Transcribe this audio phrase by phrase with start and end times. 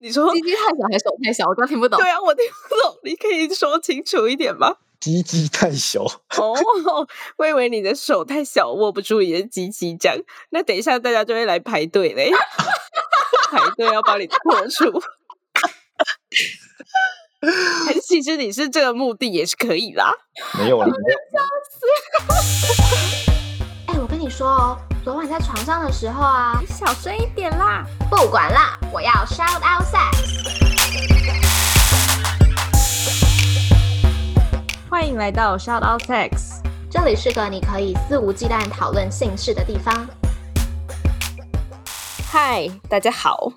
[0.00, 1.46] 你说鸡鸡太小还是手太小？
[1.48, 1.98] 我刚听不懂。
[1.98, 4.76] 对啊，我听不懂，你可以说清楚一点吗？
[5.00, 6.54] 鸡鸡太小，哦，
[7.38, 10.18] 我以为你的手太小，握不住你的鸡鸡这样。
[10.50, 12.30] 那等一下大家就会来排队嘞，
[13.50, 14.84] 排队要帮你破除。
[17.86, 20.12] 还是其实你是这个目的也是可以啦。
[20.58, 20.86] 没有了。
[20.86, 20.96] 哎、我
[24.08, 27.84] 跟你说哦，昨晚在床上的时候啊，你小声一点啦。
[28.10, 30.38] 不管啦，我要 shout out sex。
[34.88, 36.62] 欢迎来到 Shout Out Sex。
[36.90, 40.08] 这里是个你可以肆无忌惮讨论性事的地方。
[42.32, 43.52] 嗨，大家好，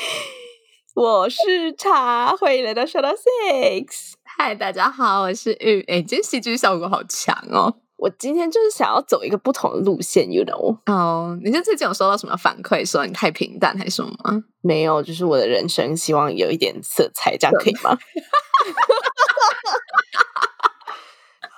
[0.96, 4.14] 我是茶，欢迎来到 Shout Out Sex。
[4.24, 5.82] 嗨，大家好，我是玉。
[5.88, 7.76] 哎，今天戏剧效果好强哦。
[7.98, 10.78] 我今天就是想要走一个不同的路线，you know？
[10.86, 14.44] 哦，你就最近有收到什么反馈，说你太平淡还是什么吗？
[14.60, 17.98] 没有，就是我的人生希望有一点色彩，这样可以吗？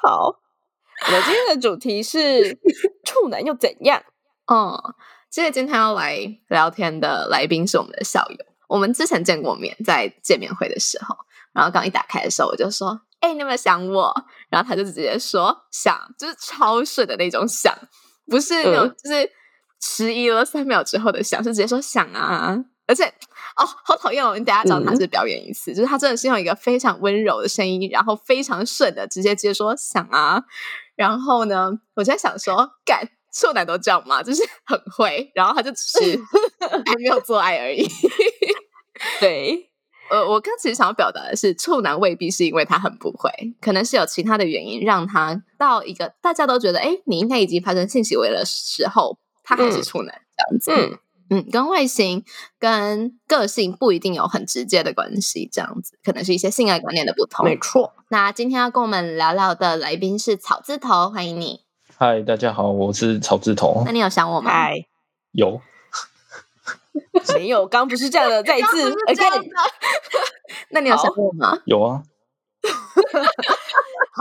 [0.03, 2.59] 好，我们今天的主题是
[3.05, 4.03] 处男又怎样？
[4.47, 4.95] 哦，
[5.28, 11.15] 其实今天要来聊天的来宾是我们的校友，我们之前见过面，在见面会的时候，
[11.53, 14.13] 然后刚一打开的时候，我就说：“哎、你有没有想我？”
[14.51, 17.75] 然后他就直接说：“想，就是超顺的那种想，
[18.29, 19.31] 不是那种、嗯就是
[19.81, 23.05] 迟疑了三秒之后的想，是直接说想啊。”而且
[23.57, 24.37] 哦，好讨厌哦！
[24.37, 30.43] 你等下找他去表演一次，就是他真的是用一个非常温柔的声音，然后非常顺的直接接说想啊。
[30.97, 34.21] 然后呢，我就在想说，干处男都这样吗？
[34.25, 36.21] 就是很会，然后他就只是
[36.84, 37.87] 还 没有做爱而已。
[39.21, 39.70] 对，
[40.11, 43.30] 呃，我刚其实想要表达的是，处男未必是因为他很不会，
[43.61, 50.72] 可能是有其他的原因让他到一个大家都觉得，哎，你应该已经发生性行为的时候，他还是嗯处男这样子。
[50.72, 50.98] 嗯
[51.33, 52.25] 嗯，跟外形、
[52.58, 57.47] 跟个性不一定有很直接的关系，这样子可能是一些性爱观念的不同。
[57.47, 57.92] 没错。
[58.08, 61.61] 那今天要跟我们聊聊的来宾是草字头，欢迎你。
[61.97, 63.93] 嗨，大家好，我是草字头那。
[63.93, 64.50] 你有想我吗？
[64.50, 64.75] 嗨，
[65.31, 65.60] 有，
[67.34, 69.51] 没有，刚不是这样的，再一次刚不是这样的 again。
[70.71, 71.59] 那你有想我吗？
[71.67, 72.03] 有啊，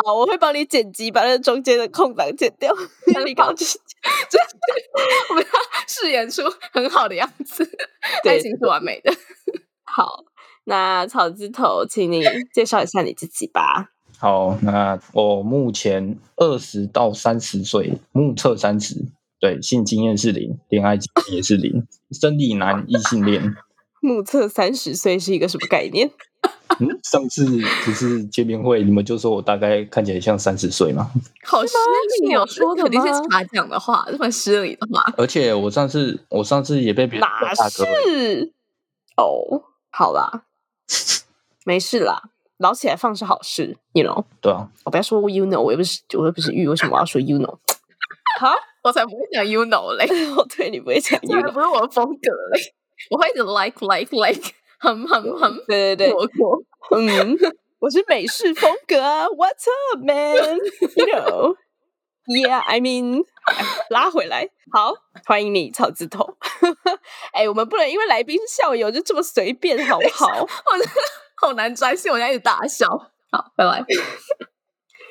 [0.06, 2.74] 好，我会帮你剪辑，把那中间的空档剪掉。
[3.26, 3.80] 你刚刚就是
[5.30, 5.50] 我们要
[5.88, 7.66] 饰演出很好的样子，
[8.24, 9.12] 对爱情是完美的。
[9.84, 10.26] 好。
[10.66, 13.90] 那草字头，请你介绍一下你自己吧。
[14.20, 18.94] 好，那我目前二十到三十岁，目测三十，
[19.40, 23.56] 对，性经验是零，恋爱经验也是零，生理男，异性恋。
[24.02, 26.10] 目测三十岁是一个什么概念？
[26.80, 27.46] 嗯，上次
[27.84, 31.12] 只是见面会，你们就说我大概看起来像三十岁嘛，
[31.44, 31.74] 好失
[32.22, 32.46] 礼哦！
[32.48, 35.04] 是我说的肯定是吗茶讲的话，这么失礼的话。
[35.18, 38.54] 而且我上次我上次也被别人哪叫大哥，是？
[39.18, 40.44] 哦，好啦，
[41.66, 44.24] 没事啦，捞起来放是好事，you know。
[44.40, 47.58] 对啊，我不要说 you know，我又不是我又不是玉，为什么我要说 you know？
[48.40, 50.08] 好， 我才不会讲 you know 嘞，
[50.38, 51.52] 我对你不会讲这 you 还 know。
[51.52, 52.62] 不是我的风格嘞，
[53.12, 56.98] 我会一直 like like like，很很很对对对，我我。
[56.98, 57.38] 嗯，
[57.80, 60.58] 我是美式风格啊，What's up, man?
[60.96, 61.56] You know.
[62.28, 63.24] Yeah, I mean，
[63.90, 64.94] 拉回来，好，
[65.26, 66.38] 欢迎你草字头。
[67.34, 70.28] 哎、我们不能因为来宾是校友就这么随便，好不好？
[70.42, 70.48] 我
[71.36, 72.88] 好难专心，我现在一直大笑。
[73.32, 73.84] 好，拜拜。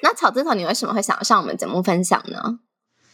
[0.02, 2.60] 那草字头，你为什么会想要上我们节目分享呢？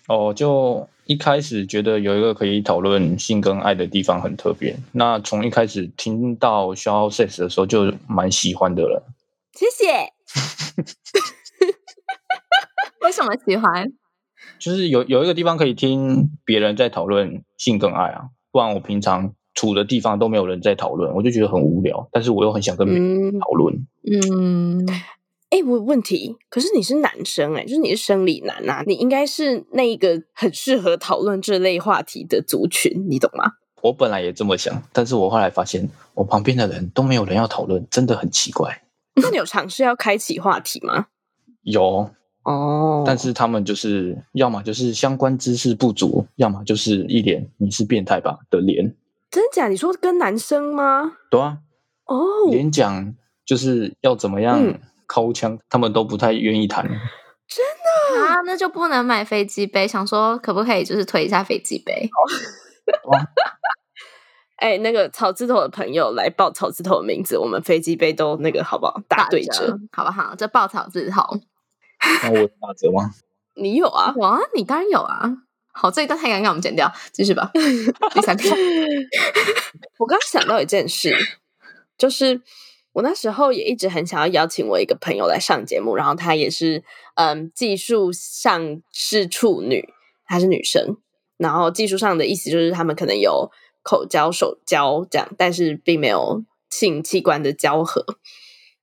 [0.08, 9.02] 哦，就一开始觉得有一个可以讨论性跟爱的地方很特别，那从一开始听到消耗 sex 的时候就蛮喜欢的了。
[9.52, 10.12] 谢谢。
[13.02, 13.92] 为什么喜欢？
[14.58, 22.08] 就是有有一个地方可以听别人在讨论性跟爱啊，不然我平常处的地方都没有人在讨论，我就觉得很无聊。
[22.12, 23.86] 但是我又很想跟别人嗯，讨论。
[24.04, 24.86] 嗯，
[25.54, 33.52] 哎、我有问题，可是你是男生哎、就是你是生理男啊，你应该是那一个很适合讨论这类话题的族群，你懂吗？
[33.80, 38.82] 我本来也这么想，但是我后来发现，我旁边的人都没有人要讨论，真的很奇怪。
[39.22, 41.06] 那你有尝试要开启话题吗？
[41.62, 42.10] 有，
[42.42, 48.92] 哦但是他们就是要么就是相关知识不足，要么就是一脸你是变态吧的脸。
[49.30, 49.68] 真假？
[49.68, 51.12] 你说跟男生吗？
[51.30, 51.58] 对啊，
[52.06, 53.14] 哦，演讲
[53.46, 56.86] 就是要怎么样嗯掏枪，他们都不太愿意谈。
[57.46, 57.64] 真
[58.16, 59.86] 的啊，那就不能买飞机杯。
[59.86, 62.08] 想说可不可以就是推一下飞机杯？
[64.56, 68.98] 哎、那个草字头的朋友来报草字头的名字，我们飞机杯都那个好不好？
[69.08, 70.34] 打对折。，好不好？
[70.36, 71.22] 这报草字头，
[72.22, 73.10] 那我打折吗？
[73.56, 74.14] 你有啊？
[74.16, 75.30] 哇，你当然有啊。
[75.72, 77.50] 好，这一段太尴尬，我们剪掉，继续吧。
[77.52, 78.48] 第三题，
[79.98, 81.14] 我刚刚想到一件事，
[81.98, 82.40] 就是
[82.94, 86.82] 我那时候也一直很想要邀请我一个朋友来上节目，然后她也是
[87.16, 89.88] 嗯技术上是处女，
[90.24, 90.96] 她是女生，
[91.36, 93.50] 然后技术上的意思就是他们可能有
[93.82, 98.04] 口交、手交这样，但是并没有性器官的交合。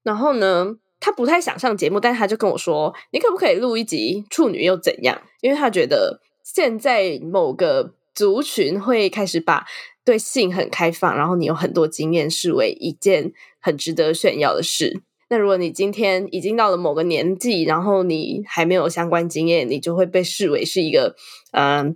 [0.04, 9.66] 然后呢，她不太想上节目，但是他就跟我说：“你可不可以录一集处女又怎样？”因为她觉得现在某个族群会开始把
[10.04, 13.32] 对性很开放，然后你有很多经验，视为一件
[13.62, 15.02] 很值得炫耀的事。
[15.30, 21.16] 那如果你今天已经到了某个年纪，然后你还没有相关经验，你就会被视为是一个
[21.52, 21.96] 嗯、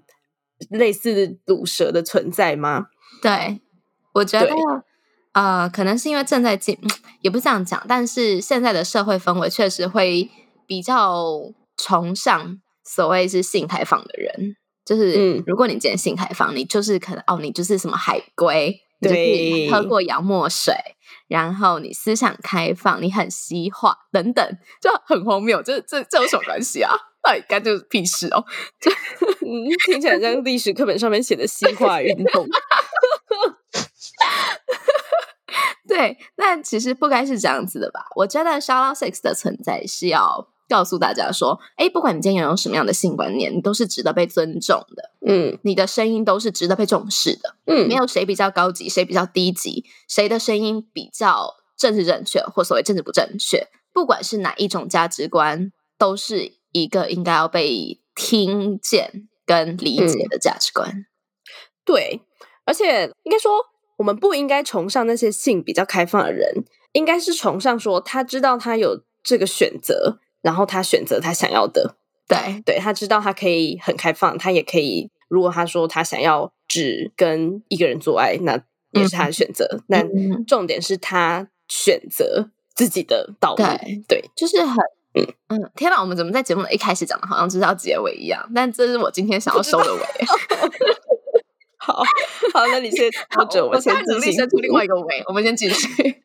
[0.70, 2.86] 类似毒蛇的存在吗？
[3.22, 3.60] 对，
[4.14, 4.56] 我觉得对
[5.34, 6.78] 呃，可能是因为正在进，
[7.20, 10.30] 也不是这样讲，但是现在的社会氛围确实会
[10.66, 14.56] 比较崇尚所谓是性开放的人。
[14.86, 20.74] 就是嗯，如果你今天性开放，你就是可能哦，你就是什么海龟，你就是对喝过洋墨水，
[21.28, 25.62] 然后你思想开放，你很西化等等，就很荒谬。
[25.62, 26.94] 这这这有什么关系啊？
[27.24, 28.46] 到底干这个屁事哦？
[28.80, 28.92] 就，
[29.88, 32.48] 听起来像历史课本上面写的西化运动。
[35.88, 38.06] 对，但其实不该是这样子的吧？
[38.16, 47.56] 我觉得 Shout Out Six 的存在是要告诉大家说，哎，不管你今天拥有什么样的性观念，你都是值得被尊重的，嗯你的声音都是值得被重视的。
[47.66, 61.06] 嗯，没有谁比较高级，谁比较低级，谁的声音比较政治正确，或所谓政治不正确，不管是哪一种价值观，都是一个应该要被听见跟理解的价值观。
[61.84, 62.22] 对，
[62.66, 63.52] 而且应该说，
[63.98, 71.96] 我们不应该崇尚那些性比较开放的人，应该是崇尚说他知道他有这个选择，然后他选择他想要的。
[72.28, 78.62] 对，对他知道他可以很开放，他也可以，如果他说他想要只跟一个人做爱，那
[78.92, 79.82] 也是他的选择。
[79.88, 83.58] 那嗯重点是他选择自己的道路。
[83.58, 84.78] 对对，就是很。
[85.18, 86.02] 嗯嗯，天哪！
[86.02, 88.46] 我们怎么在节目的一开始讲的好像就是要结尾一样？
[88.54, 90.02] 但这是我今天想要收的尾。
[91.80, 92.04] 好
[92.54, 95.24] 好，那你先 拖着，我先再出另外一个尾。
[95.28, 96.24] 我们先继续。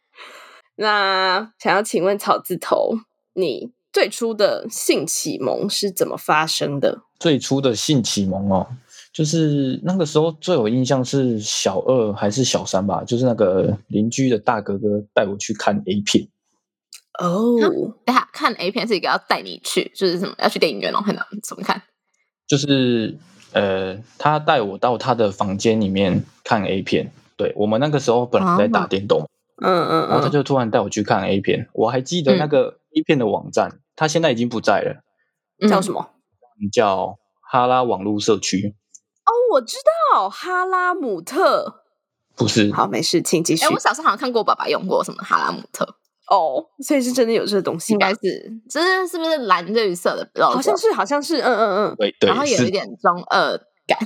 [0.76, 2.98] 那想要请问草字头，
[3.38, 7.02] 你最初的性启蒙是怎么发生的？
[7.18, 8.66] 最初的性启蒙哦，
[9.12, 16.28] 就是那个时候最有印象是小二还是小三吧，就是那个邻居的大哥哥带我去看 A 片，
[17.18, 17.56] 哦，
[18.04, 21.80] 等下看 A 片是一个要带你去，就是什么要去电影院哦，看到怎么看？
[22.46, 23.16] 就是
[23.52, 27.12] 呃，他带我到他的房间里面看 A 片。
[27.36, 29.28] 对我们那个时候本来在打电动，
[29.62, 31.68] 嗯嗯嗯，然后他就突然带我去看 A 片。
[31.72, 35.02] 我还记得那个 A 片的网站，它现在已经不在了，
[35.60, 36.10] 嗯叫什么？
[36.72, 38.74] 叫哈拉网络社区，
[39.24, 39.76] 哦，我知
[40.12, 41.84] 道哈拉姆特。
[42.36, 42.72] 不是？
[42.72, 43.68] 好，没事，请继续哎、。
[43.70, 45.84] 我小时候好像看过我爸爸用过什么哈拉姆特，
[46.28, 53.56] 哦，所以是真的有这个东西吧，应该是，这是是不是蓝绿色的好像是，好像是，嗯嗯嗯对对，然后有一点中二
[53.86, 53.98] 感。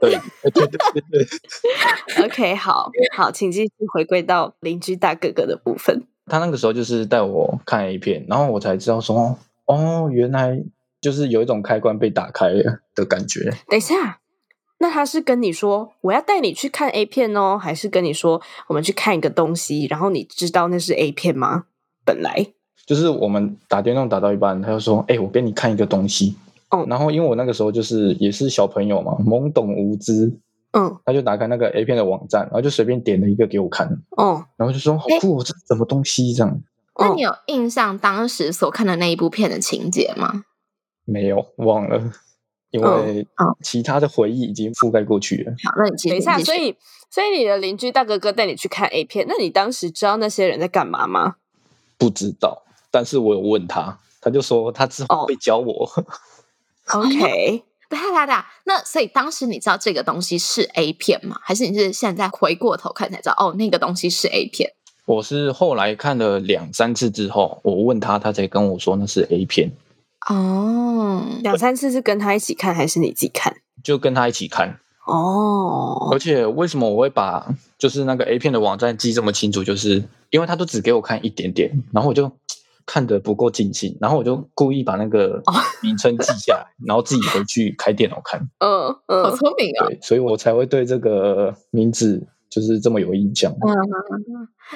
[0.00, 0.10] 对
[0.42, 1.26] 对对对。
[2.26, 6.08] OK，好好，请继续回归到邻居大哥哥的部分。
[6.26, 10.62] 他那个时候就是带我看 A 片，然后我才知道说，哦，原来
[11.00, 13.50] 就是有一种开关被打开了的感觉。
[13.68, 14.20] 等一下，
[14.78, 21.64] 那他是跟你说我要带你去看 A 片哦，还是跟你说我们去看一个东西，然后你知道那是 A 片吗？
[22.04, 22.46] 本来，
[22.86, 26.36] 就是我们打电动打到一半，他就说：“哎、我给你看一个东西。”
[26.70, 30.32] 哦然后因为我那个时候就是也是小朋友嘛，懵懂无知，
[30.74, 36.50] 嗯他就打开那个 A 片的网站，然后就随便点了一个给我看，哦然后就说：“好酷、哦，这是什么东西？”这样
[36.94, 40.44] 哦那你，有印象当时所看的那一部片的情节吗？
[41.04, 42.12] 没有忘了，
[42.70, 45.52] 因为哦其他的回忆已经覆盖过去了。
[45.64, 46.10] 好，那你。
[46.10, 46.76] 等一下，所以
[47.10, 51.36] 所以你的邻居大哥哥带你去看 A 片，那你当时知道那些人在干嘛吗？
[51.98, 55.90] 不知道，但是我有问他，他就说他之后哦会教我。
[56.92, 57.62] OK，
[57.94, 61.38] 等一下，等一下，那所以当时你知道这个东西是 A 片吗？
[61.42, 64.72] 还是你是现在回过头看才知道哦，那个东西是 A 片？
[65.06, 69.70] 我是后来看了两三次之后，我问他，他才跟我说那是 A 片，
[70.28, 73.54] 哦，两三次是跟他一起看还是你自己看？
[73.82, 74.80] 就跟他一起看。
[75.06, 77.46] 哦而且为什么我会把
[77.76, 82.32] 就是那个 A 片的网站记这么清楚，就是因为他都只给我看一点点，然后我就
[82.86, 85.42] 看得不够尽兴，然后我就故意把那个
[85.82, 88.40] 名称记下来，然后自己回去开电脑看。
[88.58, 89.86] 嗯好嗯，聪明啊。
[89.86, 93.52] 对，所以我才会对这个名字就是这么有印象。
[93.52, 93.58] 嗯，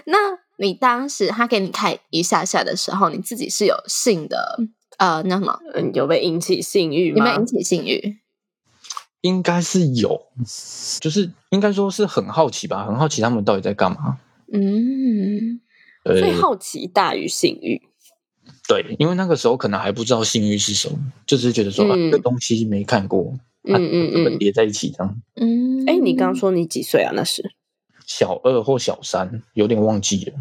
[0.07, 0.17] 那
[0.57, 4.59] 你当时他给你看一下下的时候，你自己是有性的
[4.97, 5.59] 呃，那什么？
[5.75, 7.41] 嗯有被引起性欲吗有没有？
[7.41, 8.19] 引起性欲？
[9.21, 10.23] 应该是有，
[11.01, 14.19] 就是应该说是很好奇吧，很好奇他们到底在干嘛。
[14.53, 15.61] 嗯，
[16.05, 17.88] 呃所以好奇大于性欲。
[18.69, 23.33] 对，因为那个时候可能还不知道性欲是什么，就只是觉得说、啊，嗯这东西没看过，
[23.65, 24.39] 嗯嗯怎么嗯。
[24.39, 25.21] 叠在一起这样。
[25.37, 27.11] 嗯，哎，你刚刚说你几岁啊？
[27.15, 27.55] 那是
[28.07, 30.35] 小二或小三，有点忘记了，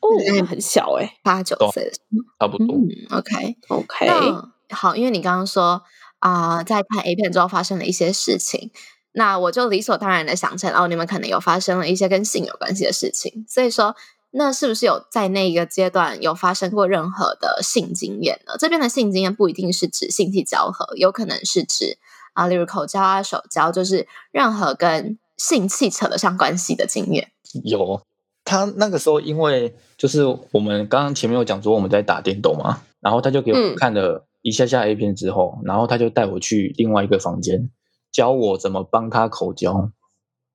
[0.00, 1.16] 哦，那很小哎。
[1.24, 1.90] 八九懂岁
[2.38, 2.76] 差不多。
[2.76, 4.08] 嗯，OK，OK，
[4.70, 5.82] 好，因为你刚刚说
[6.20, 8.70] 啊、在看 A 片之后发生了一些事情，
[9.10, 13.96] 那我就理所当然的想成，哦，你们可能有发生了一些跟性有关系的事情，所以说，
[14.34, 18.54] 那是不是有在那个阶段有发生过任何的性经验呢？
[18.58, 21.98] 这边的性经验不一定是指性器交合，有可能是指
[22.32, 27.30] 啊，例如口交啊、手交，就是任何跟性器扯得上关系的经验。
[27.64, 28.00] 有
[28.44, 37.70] 他那个时候，因为就是我们刚刚前面有讲说我们在打电动嘛，然后他就给我嗯看了一下下 A 片之后，然后他就带我去另外一个房间，
[38.10, 39.90] 教我怎么帮他口交。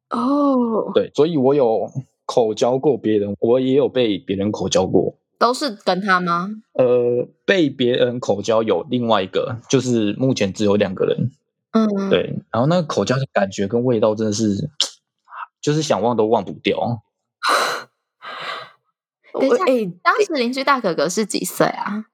[0.09, 1.91] 哦，对，所以我有
[2.27, 5.17] 口交过别人，我也有被别人口交过。
[5.39, 6.49] 都是跟他吗？
[6.73, 11.31] 呃，被别人口交有另外一个，就是目前只有两个人。
[11.71, 14.69] 嗯，，对，然后那个口交的感觉跟味道真的是，
[15.61, 17.01] 就是想忘都忘不掉。
[19.33, 22.05] 等一下我哎，当时邻居大哥哥是几岁啊？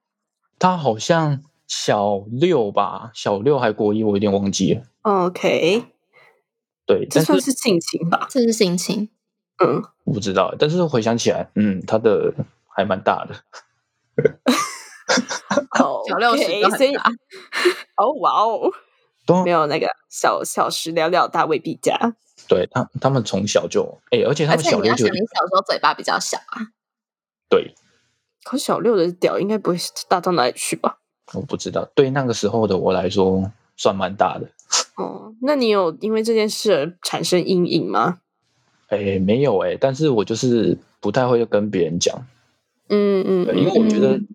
[0.58, 4.82] 他好像小六吧，小六还国一，我有点忘记了。
[5.00, 5.84] OK，
[6.86, 8.26] 对，这算是性情吧？
[8.30, 9.08] 这是性情。
[9.62, 12.34] 嗯，我不知道，但是回想起来，嗯，他的
[12.68, 13.34] 还蛮大的。
[15.70, 17.10] 好 小六十 OK，都很大，
[17.96, 18.72] 哦哇哦，
[19.26, 21.96] 都没有那个小小时了了大未必佳。
[22.48, 26.60] 对他，他们从小就哎、而且他们小六就且你，你小时候嘴巴比较小啊。
[27.48, 27.74] 对，
[28.42, 29.76] 可小六的屌应该不会
[30.08, 30.98] 大到哪里去吧？
[31.32, 34.48] 我不知道，对那个时候的我来说算蛮大的。
[34.96, 38.18] 哦，那你有因为这件事而产生阴影吗？
[38.88, 42.26] 哎，没有哎、但是我就是不太会跟别人讲，
[42.88, 44.28] 嗯嗯，因为我觉得嗯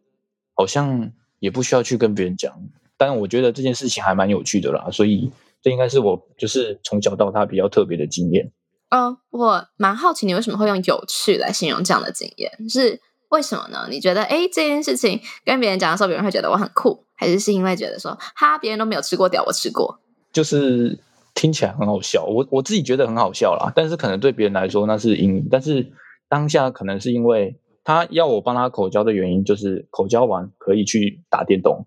[0.56, 2.53] 好像也不需要去跟别人讲，
[2.98, 8.51] 但我觉得这件事情还蛮有趣的啦，所以这应该是我就是从小到大比较特别的经验。
[8.89, 13.88] 哦，我蛮好奇你为什么会用有趣来形容这样的经验，是为什么呢？
[13.89, 20.00] 你觉得哎这件事情跟别人讲的时候，别人会觉得我很酷，还是是因为觉得说哈别人都没有吃过屌，我吃过？
[20.34, 20.98] 就是
[21.39, 25.89] 听起来很好笑，我我自己觉得很好笑啦，但是可能对别人来说那是阴影，但是
[26.27, 31.86] 当下可能是因为他要我帮他口交的原因，就是口交完可以去打电动，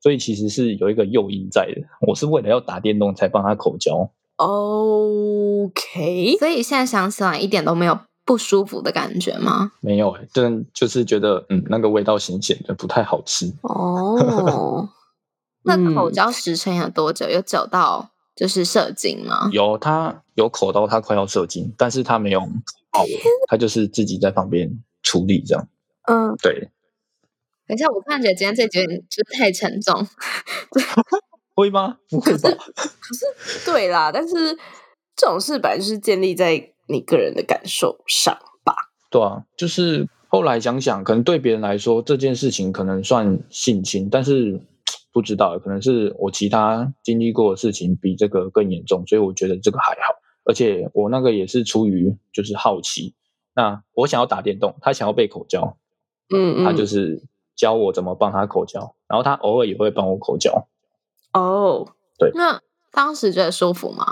[0.00, 1.82] 所以其实是有一个诱因在的。
[2.08, 5.74] 我是为了要打电动才帮他口交，OK，
[6.38, 9.72] 所以现在想起来一点都没有不舒服的感觉吗？
[9.80, 13.52] 没有、欸，真就是觉得嗯那个味道咸咸的，不太好吃。
[13.62, 14.88] 哦，
[15.64, 17.28] 那嗯口交时程有多久？
[17.28, 19.48] 有久到就是射精吗？
[19.50, 22.46] 有他有口到他快要射精，但是他没有
[23.48, 24.70] 他就是自己在旁边
[25.02, 25.68] 处理这样。
[26.02, 26.70] 嗯，对，
[27.66, 30.06] 等一下，我突然觉得今天这集有点就太沉重。
[31.56, 31.96] 会吗？
[32.10, 32.50] 不会吧？
[33.64, 34.54] 对啦，但是
[35.16, 38.74] 这种事本来就是建立在你个人的感受上吧。
[39.10, 44.60] 对啊，就是后来想想，可能对别人来说这件事情可能算性侵，但是
[45.16, 50.14] 不知道，可能是我其他经历过的事情比这个更严重，所以我觉得这个还好。
[50.44, 53.14] 而且我那个也是出于就是好奇，
[53.54, 55.78] 那我想要打电动，他想要被口交，
[56.28, 57.22] 嗯嗯，他就是
[57.56, 60.68] 教我怎么帮他口交，然后他偶尔也会帮我口交。
[61.32, 62.60] 哦，对那
[62.92, 64.04] 当时觉得舒服吗？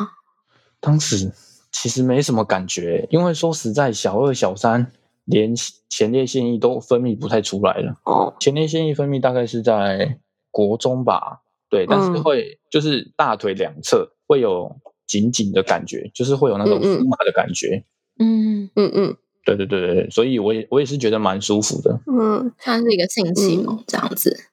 [0.80, 1.30] 当时
[1.70, 4.90] 其实没什么感觉，因为说实在，小二、小三
[5.26, 5.54] 连
[5.90, 8.00] 前列腺液都分泌不太出来了。
[8.06, 10.18] 哦，前列腺液分泌大概是在
[10.54, 17.84] 国中吧，对，但是嗯会就是大腿两侧会有紧紧的感觉，就是会有那种酥麻的感觉。
[18.20, 24.44] 嗯，嗯嗯对对对对对，所以我也我也是觉得蛮舒服的，嗯，算是一个性启蒙这样子。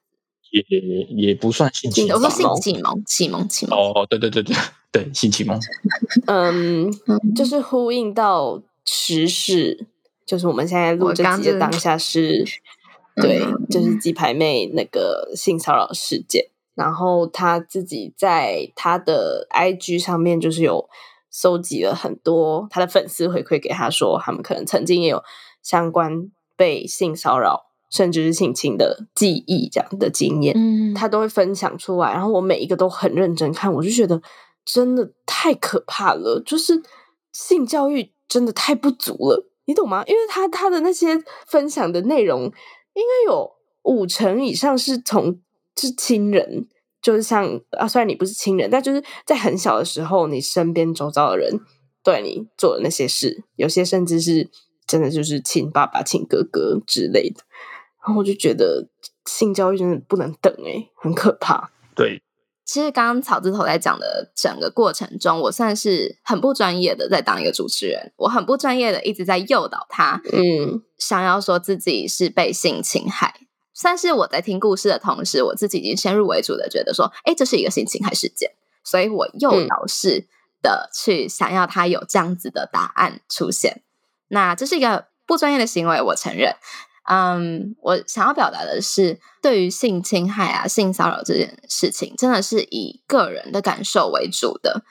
[0.50, 0.80] 也也
[1.28, 2.56] 也不算性启蒙我说蒙。
[2.60, 3.78] 性启蒙，启蒙，启蒙。
[3.78, 4.56] 哦，对对对对
[4.90, 5.56] 对，性启蒙。
[6.26, 9.86] 嗯，嗯就是呼应到时事，
[10.26, 12.44] 就是我们现在录这集的当下是，
[13.16, 20.88] 对嗯，就是鸡排妹那个性骚扰事件，然后她自己在她的 IG 上面就是有
[21.30, 25.22] 收集了很多她的粉丝回馈给她说，他们可能曾经也有
[25.62, 30.54] 相关被性骚扰甚至是性侵的记忆这样的经验。
[30.56, 34.22] 嗯，他都会分享出来，然后我每一个都很认真看，我就觉得
[34.64, 36.82] 真的太可怕了，就是
[37.32, 40.02] 性教育真的太不足了，你懂吗？
[40.06, 42.50] 因为他他的那些分享的内容，
[42.94, 45.40] 应该有五成以上是从
[45.76, 46.66] 是亲人，
[47.00, 51.60] 就是像啊，虽然你不是亲人，但就是在很小的时候，你身边周遭的人
[52.02, 54.50] 对你做的那些事，有些甚至是
[54.86, 57.42] 真的就是亲爸爸、亲哥哥之类的。
[58.04, 58.88] 然后我就觉得
[59.26, 61.70] 性教育真的不能等诶、很可怕。
[61.94, 62.20] 对，
[62.64, 73.34] 其实刚刚草字头在讲的整个过程中，我算是很不专业的在当一个主持人，我很不专业的一直在诱导他，嗯想要说自己是被性侵害。
[73.74, 78.52] 算是我在听故事的同时，我自己已经先入为主的觉得说，哎，这是一个性侵害事件，
[78.84, 80.26] 所以我诱导式
[80.62, 83.82] 的去想要他有这样子的答案出现。
[84.28, 86.54] 那这是一个不专业的行为，我承认。
[87.04, 94.84] 嗯，我想要表达的是，对于性侵害啊、性骚扰这件事情，真的是以个人的感受为主的。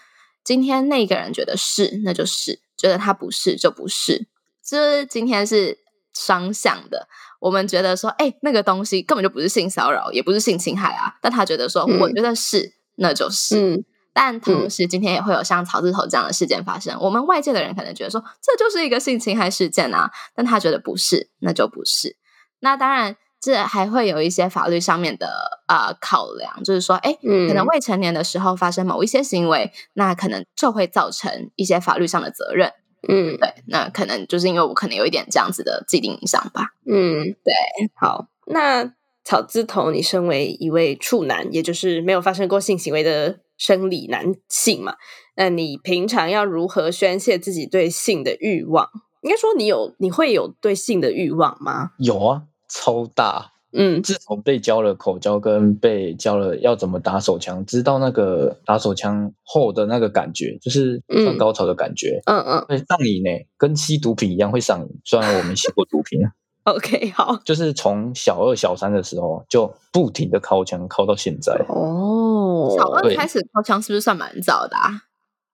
[0.43, 4.27] 今天那个人觉得是，那就是；觉得他不是，就不是。
[4.63, 5.79] 就是今天是
[6.13, 7.07] 双向的。
[7.39, 11.15] 我们觉得说，哎、那个东西根本就不是性骚扰，也不是性侵害啊。
[11.21, 13.75] 但他觉得说，嗯我觉得是，那就是。
[13.77, 16.97] 嗯但同时，今天也会有像草字头这样的事件发生。
[16.99, 22.17] 我们外界的人可能觉得说，这就是一个性侵害事件啊，但他觉得不是，那就不是。
[22.59, 32.71] 那当然，这还会有一些法律上面的呃考量，就是说，哎，嗯可能未成年的时候发生某一些行为，那可能就会造成一些法律上的责任。
[33.07, 36.73] 嗯对，那可能就是因为我可能有一点这样子的既定影响吧。
[36.85, 37.53] 嗯，对。
[37.95, 44.95] 好，那草字头，你身为一位处男，也就是没有发生过性行为的生理男性嘛，
[45.35, 48.89] 那你平常要如何宣泄自己对性的欲望？
[49.21, 51.91] 应该说，你有你会有对性的欲望吗？
[51.99, 53.51] 有啊，超大。
[53.73, 64.87] 嗯自从被教了口交，跟被教了要怎么打手枪，知道那个打手枪后的那个感觉，就是嗯上高潮的感觉，嗯嗯会上瘾呢，跟吸毒品一样会上瘾。
[65.05, 66.33] 虽然我没吸过毒品，啊
[66.65, 67.39] OK，好。
[67.43, 72.75] 就是从小二、小三的时候就不停的靠枪，靠到现在，哦。
[72.77, 75.03] 小二开始靠枪是不是算蛮早的啊？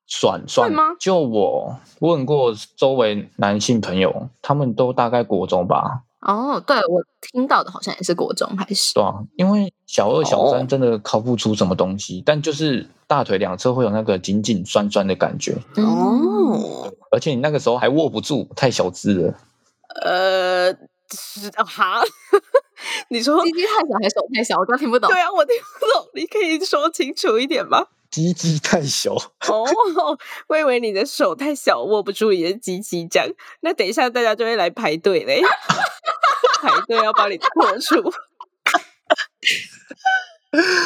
[0.09, 0.95] 算算吗？
[0.99, 8.93] 就我问过周围男性朋友，他们都大概国中吧，哦，对我听到的好像也是国中开始。
[8.93, 10.51] 对啊，因为小二、小哦。
[10.51, 19.33] 三真的靠不出什么东西，但就是大腿两侧会有那个紧紧酸酸的感觉，嗯哦，而且你那个时候还握不住，太小只了。
[20.03, 20.56] 呃，
[21.11, 22.01] 是啊 哈，
[23.09, 24.57] 你说鸡鸡太小还是手太小？
[24.59, 25.09] 我刚听不懂。
[25.09, 27.87] 对啊，我听不懂，你可以说清楚一点吗？
[28.09, 29.65] 鸡鸡太小，哦，
[30.47, 33.27] 我以为你的手太小，握不住你的鸡鸡这样。
[33.61, 35.41] 那等一下大家就会来排队嘞，
[36.61, 38.11] 排队要帮你破除。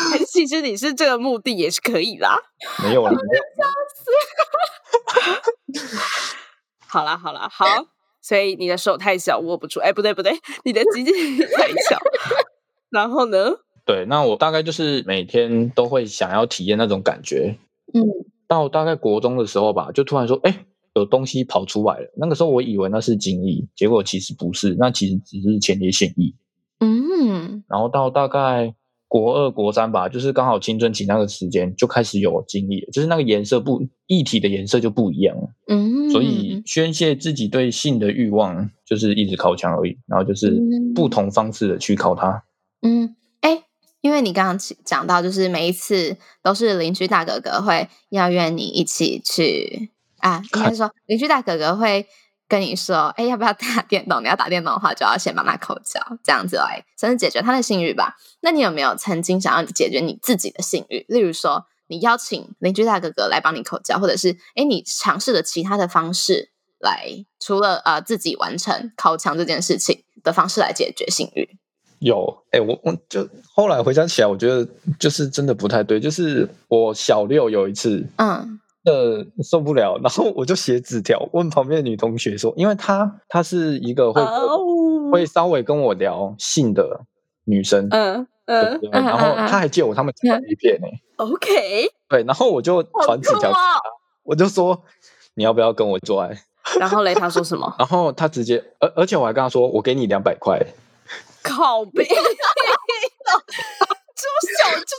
[0.09, 2.35] 还是其实你是这个目的也是可以啦。
[2.83, 3.43] 没有了，没有
[6.87, 7.65] 好啦好啦好，
[8.21, 10.31] 所以你的手太小握不住，哎不对不对，
[10.63, 11.97] 你的鸡鸡太小。
[12.89, 13.51] 然后呢？
[13.85, 17.57] 对，那我大概就是每天都会想要体验那种感觉。
[17.93, 18.03] 嗯，
[18.47, 22.13] 到大概国中的时候吧，就突然说，哎，有东西跑出来了。
[22.15, 26.33] 那个时候我以为那是精液，结果其实不是，那其实只是前列腺液。
[26.79, 28.75] 嗯，然后到大概
[29.11, 35.49] 国二、国三吧，就是刚好青春期那个时间，就开始有经历，就是那个颜色不液体的颜色就不一样了。
[35.67, 42.41] 嗯，所以宣泄自己对性的欲望，就是一直靠墙而已，然后就是嗯不同方式的去靠它。
[42.83, 43.63] 嗯，哎，
[43.99, 52.05] 因为你刚刚起讲到，就是每一次都是邻居大哥哥会邀约你一起去啊，应该说邻居大哥哥会
[52.51, 54.21] 跟你说，哎，要不要打电动？
[54.21, 58.17] 你要打电动的话，就要先帮他口交，这样子来算是解决他的性欲吧。
[58.41, 61.05] 那你有没有曾经想要解决你自己的性欲？
[61.07, 71.57] 例如说，你邀请邻居大哥哥来帮你口交，或者是哎，你尝试了其他的方式来，除了呃自己完成靠墙这件事情的方式来解决性欲？
[71.99, 74.67] 有，哎、我我就后来回想起来，我觉得
[74.99, 76.01] 就是真的不太对。
[76.01, 84.57] 就是我小六有一次，嗯呃，受不了， 然后我就写纸条问旁边的女同学说，因为她她是一个会、哦
[85.11, 87.01] 会稍微跟我聊性的
[87.43, 88.55] 女生，嗯对
[88.91, 91.89] 嗯然后她还借我他们家的 A 片呢、，OK。
[92.07, 93.81] 对，然后我就传纸条给她，
[94.23, 94.83] 我就说
[95.33, 96.43] 你要不要跟我做爱？
[96.79, 97.73] 然后嘞，他说什么？
[97.77, 100.57] 然后他直接，而而且我还跟他说，我给你两百块。
[101.43, 102.23] 靠背，这么
[104.59, 104.95] 小就就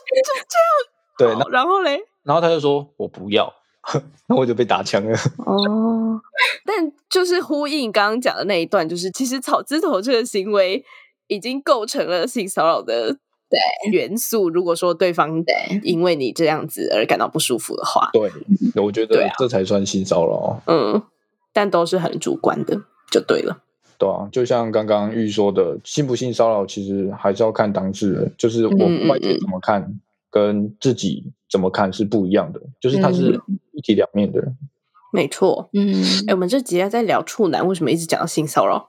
[1.16, 1.38] 这对，样。
[1.40, 3.52] 对然后嘞，然后他就说我不要，
[4.28, 5.16] 那我就被打枪了。
[5.44, 6.20] 哦，
[6.64, 10.84] 但就是呼应刚刚讲的那一段，就是其实草字头这个行为
[11.26, 13.12] 已经构成了性骚扰的
[13.48, 14.48] 对元素。
[14.48, 18.30] 如果说对方对因为你这样子而感到不舒服的话，对，
[18.82, 20.62] 我觉得这才算性骚扰。
[20.66, 21.02] 嗯，
[21.52, 23.62] 但都是很主观的，就对了。
[23.98, 28.76] 对啊，就像刚刚玉说的，性不性骚扰其实还是要看当事人，就是我
[29.08, 33.38] 外界怎么看，跟自己怎么看是不一样的，就是它是
[33.72, 34.42] 一体两面的。
[35.12, 35.68] 没错。
[35.74, 38.88] 嗯，哎，我们这集在聊处男，为什么一直讲到性骚扰？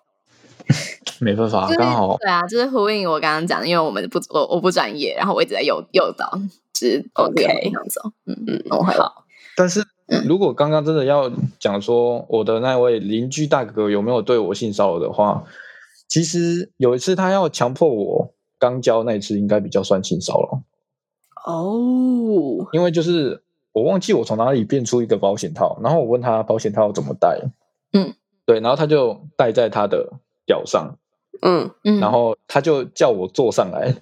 [1.20, 6.32] 没办法，刚好对啊，就是呼应我刚刚讲的，因为我们不我我不专业，然后我一直在诱诱导，
[6.74, 8.00] 就是 OK 这样子。
[8.26, 9.26] 嗯嗯，我会好。
[9.58, 9.84] 但是
[10.26, 15.44] 如果刚刚真的要讲说我的那位邻居大哥哥有没有对我性骚扰的话，
[16.08, 20.62] 其实有一次他要强迫我刚交那一次，应该比较算性骚扰。
[21.46, 27.40] 哦，因为就是我忘记我从哪里变出一个保险套，然后我问他保险套怎么戴，
[27.94, 28.14] 嗯，
[28.46, 30.14] 对，然后他就戴在他的
[30.46, 30.98] 脚上，
[31.42, 33.96] 嗯嗯，然后他就叫我坐上来，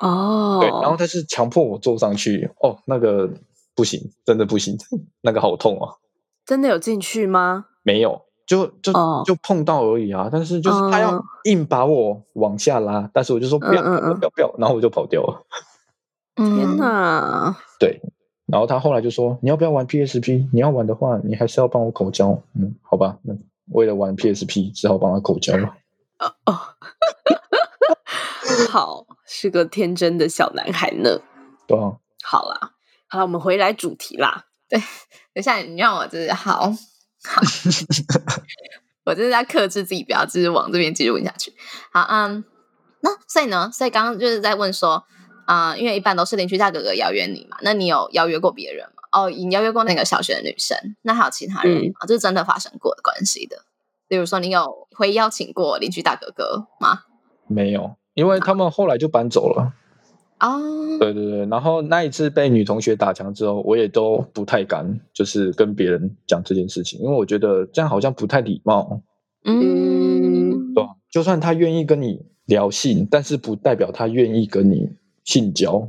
[0.00, 3.30] 哦，对，然后他是强迫我坐上去，哦，那个
[3.74, 4.76] 不行，真的不行，
[5.22, 5.96] 那个好痛啊！
[6.44, 7.66] 真的有进去吗？
[7.82, 9.22] 没有，就就、哦。
[9.24, 11.24] 就碰到而已啊，但是就是他要哦。
[11.44, 14.08] 硬把我往下拉，但是我就说不要不嗯嗯嗯。
[14.08, 15.46] 要不要不要，然后我就跑掉了。
[16.36, 16.76] 天天！
[16.76, 17.56] 哪！
[17.78, 18.00] 对，
[18.46, 20.48] 然后他后来就说你要不要玩 PSP？
[20.52, 22.42] 你要玩的话，你还是要帮我口交。
[22.54, 23.34] 嗯，好吧，那
[23.72, 25.74] 为了玩 PSP，只好帮他口交了。
[26.18, 26.32] 哦，
[28.70, 31.20] 好，是个天真的小男孩呢。
[31.66, 32.72] 对啊，好啦，
[33.08, 34.46] 好啦，我们回来主题啦。
[34.68, 34.86] 对等
[35.36, 36.70] 一下，你让我就是好
[37.22, 37.42] 好，
[39.04, 41.52] 我就是在克制自己，不要就是往这边继续问下去。
[41.92, 42.44] 好，嗯，
[43.00, 45.04] 那所以呢，所以刚刚就是在问说，
[45.52, 49.02] 啊、因为一般都是邻居大哥哥邀约你嘛，那你有邀约过别人吗？
[49.10, 52.06] 哦，你邀约过那个小学的女生，那还有其他人吗？
[52.06, 53.56] 这是真的发生过的关系的。
[54.06, 57.00] 比如说，你有会邀请过邻居大哥哥吗？
[57.48, 59.72] 没有，因为他们后来就搬走了。
[60.38, 60.56] 啊，
[61.00, 69.02] 对对对，然后那一次被女同学打墙之后，我也都不太敢，就是跟别人讲这件事情，因为我觉得这样好像不太礼貌，
[69.44, 70.90] 嗯，对吧？
[71.10, 74.88] 就算他愿意跟你聊性，但是不代表他愿意跟你
[75.30, 75.88] 性交，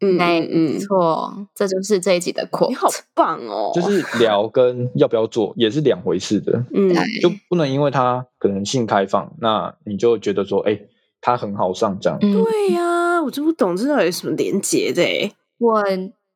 [0.00, 2.70] 嗯没错，这就是这一集的 quote。
[2.70, 3.70] 你好棒哦！
[3.72, 6.92] 就是聊跟要不要做也是两回事的，嗯，
[7.22, 10.76] 就不能因为他可能性开放，那你就觉得说，哎，
[11.20, 12.18] 他很好上这样。
[12.20, 15.80] 嗯，对呀、我就不懂这到底有什么连结的诶我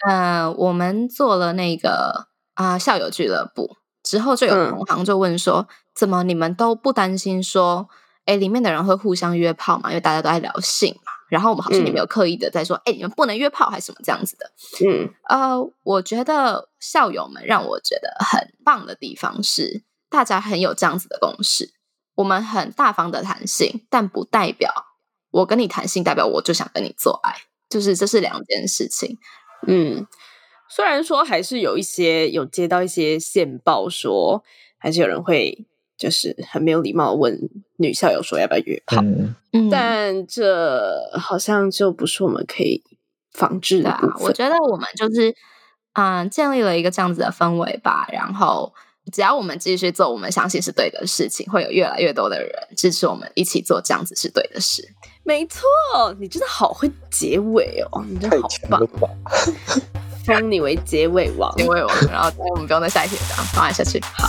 [0.07, 7.89] 呃，我们做了那个啊、校友俱乐部之后，就有嗯同行就问说，怎么你们都不担心说，
[8.27, 9.91] 哎，里面的人会互相约炮嘛？
[9.91, 11.16] 因为大家都在聊性嘛。
[11.29, 14.51] 然后我们好像也没有刻意的在说，哎、你们不能约炮还是什么这样子的。
[14.87, 21.73] 嗯呃，我觉得校友们让我觉得很棒的地方是，大家很有这样子的共识，
[22.15, 24.73] 我们很大方的谈性，但不代表
[25.31, 27.35] 我跟你谈性，代表我就想跟你做爱，
[27.69, 29.19] 就是这是两件事情。
[29.67, 30.07] 嗯，
[30.69, 34.45] 虽然说还是有一些有接到一些线报说，
[34.79, 39.03] 还是有人会就是很没有礼貌地问女校友说要不要约炮，
[39.71, 42.83] 但这好像就不是我们可以
[43.33, 45.35] 防治的啊的。，我觉得我们就是
[45.95, 48.73] 嗯建立了一个这样子的氛围吧，然后。
[49.13, 54.83] 只要我们继续做我们相信是对的事情，会有越来越多的人支持我们一起做这样子是对的事。
[55.23, 55.63] 没错，
[56.19, 58.83] 你真的好会结尾哦，你真的好棒？
[60.25, 61.55] 封你为结尾王。
[61.57, 64.01] 结尾王，然后我们不用再下一题这样放下去。
[64.03, 64.29] 好，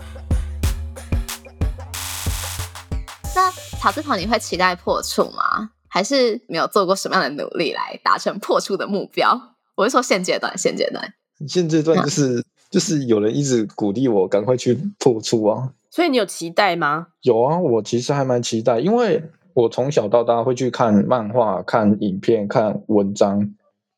[3.33, 5.71] 那草字头你会期待破处吗？
[5.87, 9.55] 还是没有做过什么样的努力来达成破处的目标？
[9.75, 11.13] 我是说现阶段，现阶段。
[11.47, 15.73] 现阶段就是就是有人一直鼓励我赶快去破处啊。
[15.89, 17.07] 所以你有期待吗？
[17.21, 23.53] 有啊，我其实还蛮期待，因为我从小到大会去看漫画、看影片、看文章，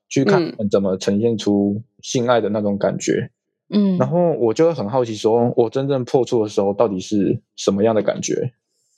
[0.10, 3.30] 去看怎么呈现出性爱的那种感觉。
[3.70, 8.54] 嗯然后我就会很好奇说我真正破处的时候到底是什么样的感觉？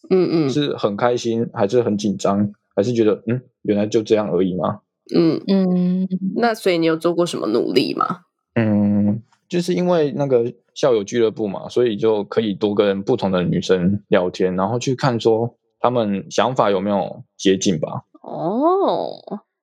[0.10, 4.82] 嗯嗯是很开心，还是很紧张，还是觉得嗯，原来就这样而已吗？
[5.16, 8.22] 嗯，嗯那所以你有做过什么努力吗？
[8.56, 18.06] 嗯，就是因为那个校友俱乐部嘛，所以就可以多跟不同的女生聊天，然后去看说她们想法有没有接近吧。
[18.22, 19.22] 哦，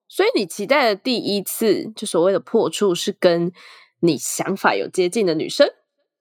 [0.08, 3.50] 所以你期待的第一次，就所谓的破处，是跟
[4.00, 5.68] 你想法有接近的女生？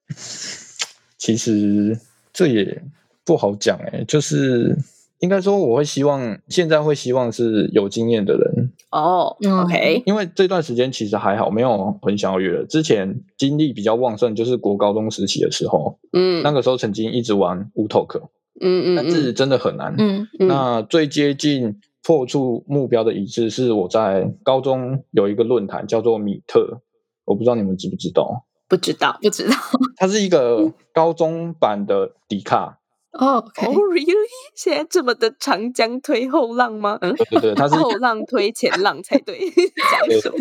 [1.16, 2.00] 其实
[2.32, 2.82] 这也
[3.24, 4.76] 不好讲哎、就是
[5.20, 12.64] 应该说我会希望现在会希望是有经验的人，哦嗯，OK，因为这段时间其实还好，没有很想要约了。
[12.64, 18.30] 之前精力比较旺盛，就是国高中时期的时候，嗯，那个时候曾经一直玩乌托克
[18.60, 19.34] 嗯嗯但是嗯。
[19.34, 19.94] 真的很难。
[19.96, 26.80] 嗯嗯，那最接近破处目标的一次是我在高中有一个论坛叫做米特，
[27.24, 29.54] 我不知道你们知不知道，不知道不知道。
[29.96, 32.80] 它是一个高中版的迪卡。
[33.12, 33.44] 哦哦
[33.92, 34.14] ，really？
[34.56, 36.98] 现在这么的长江推后浪吗？
[37.02, 39.38] 嗯，对对对，它是后浪推前浪才对，
[40.08, 40.38] 讲什么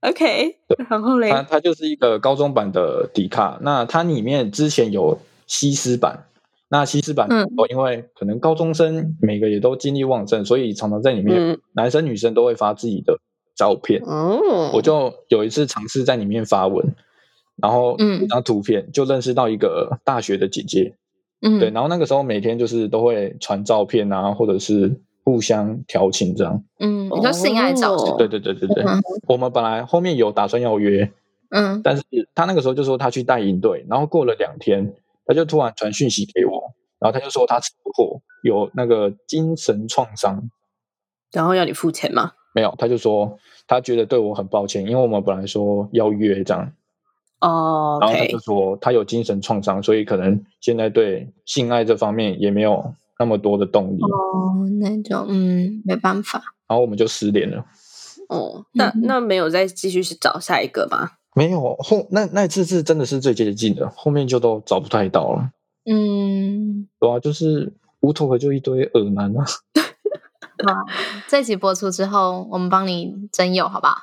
[0.00, 0.56] ？OK，
[0.90, 3.58] 然后嘞，它它就是一个高中版的迪卡。
[3.62, 6.26] 那它里面之前有西施版，
[6.68, 13.18] 那西施版嗯哦，因为可能高中生每个也都精力旺盛，所以常常在里面，嗯男生女生都会发自己的
[13.56, 14.02] 照片。
[14.04, 16.94] 哦，我就有一次尝试在里面发文，
[17.56, 20.94] 然后嗯一张图片就认识到一个大学的姐姐，
[21.46, 26.64] 嗯，对，然后那个时候每天就是都会传照片啊，或者是互相调情这样。
[26.78, 28.98] 嗯，你说性爱照对对对对对，嗯。
[29.28, 31.12] 我们本来后面有打算要约，
[31.50, 31.82] 嗯。
[31.84, 32.02] 但是
[32.34, 34.94] 他那个时候就说他去带营队，然后过了两天，
[35.26, 40.50] 他就突然传讯息给我，然后他就说他车祸有那个精神创伤，
[41.30, 42.32] 然后要你付钱吗？
[42.54, 46.72] 没有，他就说他觉得对我很抱歉，因为我们本来说要约这样，
[47.48, 57.64] 哦然后他就说他有精神创伤，所以可能现在对性爱这方面也没有那么多的动力，哦，那就嗯，没办法，然后我们就失联了。
[58.28, 61.10] 哦，那嗯那没有再继续去找下一个吗？
[61.36, 65.50] 没有后那那次是真的是最接近的，后面就都找不太到了。
[65.84, 69.44] 嗯，对啊，就是无头的就一堆耳男啊。
[70.66, 70.84] 哇，
[71.28, 73.96] 这集播出之后，我们帮你征友，好不好？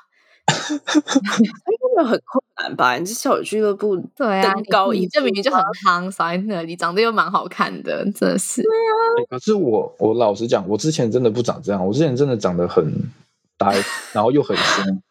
[1.95, 2.95] 真的很困难吧？
[2.97, 8.61] 你这校友俱乐部对啊，登高一你你这明明就很夯，扫在那里，长得又蛮好看的，真的是。
[8.61, 8.67] 欸
[9.29, 12.93] 可是我我老实讲，我之前真的不长这样，我之前真的长得很
[13.57, 13.75] 呆，
[14.13, 15.01] 然后又很凶。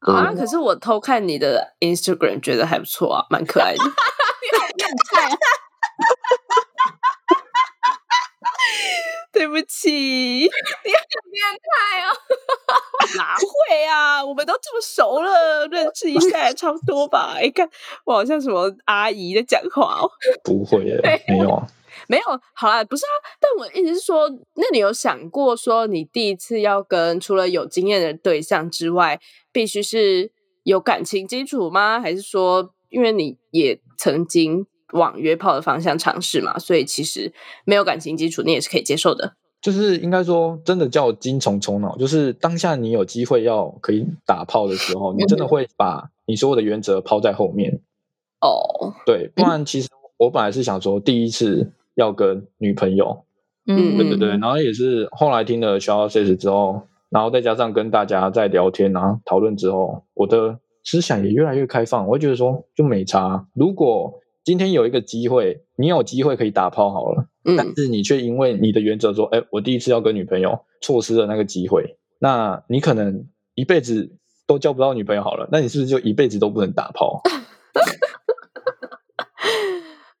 [0.12, 0.32] 啊！
[0.36, 3.78] 可是我偷看你的 Instagram，觉得还不错啊，蛮可爱的。
[9.34, 12.16] 对不起， 你很变态哦！
[13.18, 14.24] 哪会啊？
[14.24, 17.34] 我们都这么熟了，认识一下也差不多吧？
[17.36, 17.68] 哎，看
[18.04, 20.08] 我好像什么阿姨在讲话哦。
[20.44, 21.66] 不会耶、没有啊。
[22.08, 23.14] 没有，好啦，不是啊。
[23.40, 29.20] 但我意思是说，那你有想过说，你第一次要跟除了有经验的对象之外，
[29.52, 30.30] 必须是
[30.64, 32.00] 有感情基础吗？
[32.00, 37.32] 还是说，因为你也曾经往约炮的方向尝试嘛，所以其实
[37.64, 39.34] 没有感情基础，你也是可以接受的。
[39.60, 41.96] 就是应该说，真的叫精虫充脑。
[41.96, 47.80] 就是当下你有机会要可以打炮的时候，你真的会把你所有的原则抛在后面。
[48.44, 53.24] 哦，对，不然其实我本来是想说，第一次要跟女朋友，
[53.66, 62.06] 嗯对对对，然后也是后来听了 Shout Six 之后，然后再加上跟大家在聊天啊讨论之后，我的思想也越来越开放。
[62.06, 63.46] 我会觉得说，就没差。
[63.54, 67.26] 如果今天有一个机会，你有机会可以打炮好了，
[67.56, 77.22] 但嗯，是你却因为你的原则说，哎，我第一次要跟女朋友，错失了那个机会，那你可能一辈子都交不到女朋友好了，那你是不是就一辈子都不能打炮？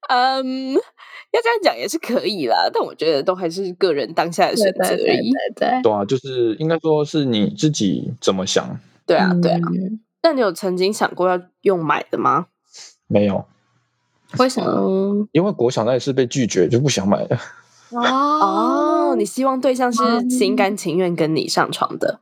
[0.08, 0.80] 嗯，要
[1.42, 5.30] 这样讲也是可以啦，但我觉得都还是个人当下的选择而已。
[5.30, 9.60] 对对对啊，就是应该说是你自己怎么想，对啊，对啊。
[9.70, 12.46] 嗯那你有曾经想过要用买的吗？
[13.08, 13.44] 没有，
[14.38, 14.70] 为什么？
[14.70, 17.38] 嗯，因为国小那一次被拒绝，就不想买了。
[17.94, 22.20] 哦，你希望对象是嗯心甘情愿跟你上床的。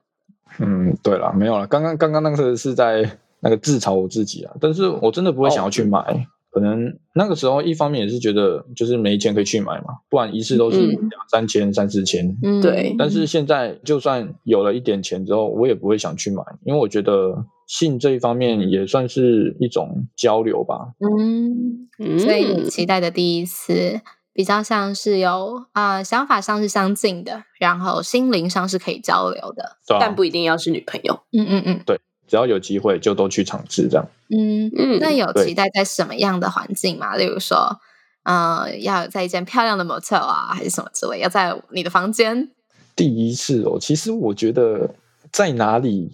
[0.59, 1.67] 嗯，对了，没有了。
[1.67, 6.27] 刚刚刚刚那个是在那个自嘲我自己啊，但是我真的不会想要去买。
[6.51, 12.37] 可能那个时候一方面也是觉得就是没钱可以去买嘛，不然一次都是嗯两三千、三四千。
[12.43, 20.93] 嗯对但是现在就算有了一点钱之后，我也不会想去买，因为我觉得性这一方面也算是一种交流吧。
[20.99, 23.99] 嗯，嗯，所以你期待的第一次
[24.35, 29.79] 比较像是有啊、呃想法上是相近的，然后心灵上是可以交流的。
[29.99, 31.21] 但不一定要是女朋友。
[31.33, 34.07] 嗯嗯嗯对只要有机会就都去尝试这样。
[34.29, 34.71] 嗯。
[34.77, 37.17] 嗯，那有期待在什么样的环境吗？
[37.17, 37.81] 例如说，
[38.25, 41.21] 呃，要在一间漂亮的 motel 啊，还是什么之类？
[41.21, 42.51] 要在你的房间？
[42.95, 44.95] 第一次哦，其实我觉得
[45.33, 46.13] 在哪里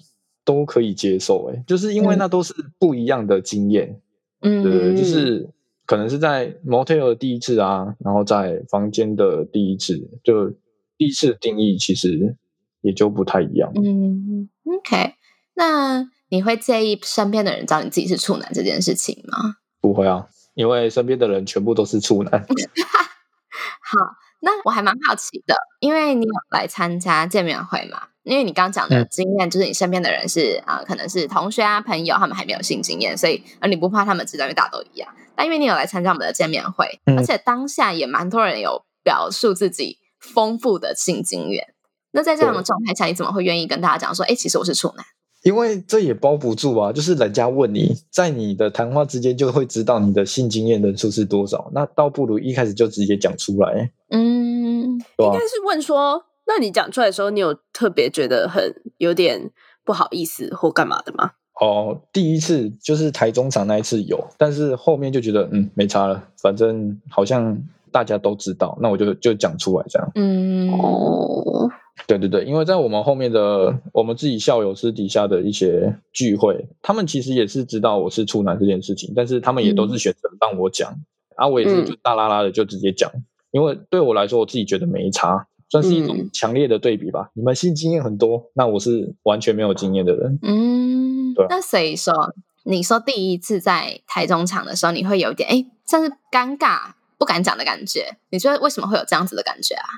[0.49, 4.01] 都可以接受，哎，就是因为嗯那都是不一样的经验，
[4.41, 5.47] 嗯对对，就是
[5.85, 10.49] 可能是在 motel 的第一次啊，然后在房间的第一次，就
[10.97, 12.35] 第一次的定义其实
[12.81, 13.71] 也就不太一样。
[13.75, 15.17] 嗯，OK。
[15.55, 19.57] 那你会介意身边的人知道你自己是处男这件事情吗？
[19.83, 22.33] 不会啊，因为身边的人全部都是处男。
[22.41, 23.99] 好，
[24.41, 28.09] 那我还蛮好奇的，因为你有来参加见面会嘛？
[28.29, 35.09] 因为你刚刚讲的嗯经验，就是你身边的人是啊、可能是同学啊、朋友，他们还没有性经验，所以呃你不怕他们知道，因为大家都一样。
[35.35, 41.75] 但因为你有来参加我们的见面会，嗯而且当下也蛮多人有表述自己丰富的性经验。
[42.12, 45.05] 那在这样的对状态下，你怎么会愿意跟大家讲说，哎，其实我是处男？
[45.45, 59.53] 因为这也包不住啊，就是人家问你，在你的谈话之间就会知道你的性经验人数是多少，那倒不如一开始就直接讲出来，嗯，应该是问说，那你讲出来的时候，你有特别觉得很有点
[59.85, 61.33] 不好意思或干嘛的吗？
[61.61, 70.11] 哦，第一次就是台中场那一次有，但是后面就觉得嗯没差了，反正好像大家都知道，那我就就讲出来这样。
[70.15, 71.69] 嗯，哦，
[72.07, 80.95] 对对对，因为在我们后面的我们自己校友私底下的一些聚会，他们其实也是知道我是处男这件事情，但是他们也都是选择让我讲，
[81.35, 83.11] 啊，我也是就大啦啦的就直接讲，
[83.51, 87.31] 因为对我来说，我自己觉得没差，算是一种嗯强烈的对比吧。
[87.35, 90.39] 你们性经验很多，那我是完全没有经验的人。
[90.43, 98.17] 嗯对啊，那所以说，你说第一次在台中场的时候，你会有一点哎，像是尴尬、不敢讲的感觉。
[98.31, 99.89] 你觉得为什么会有这样子的感觉啊？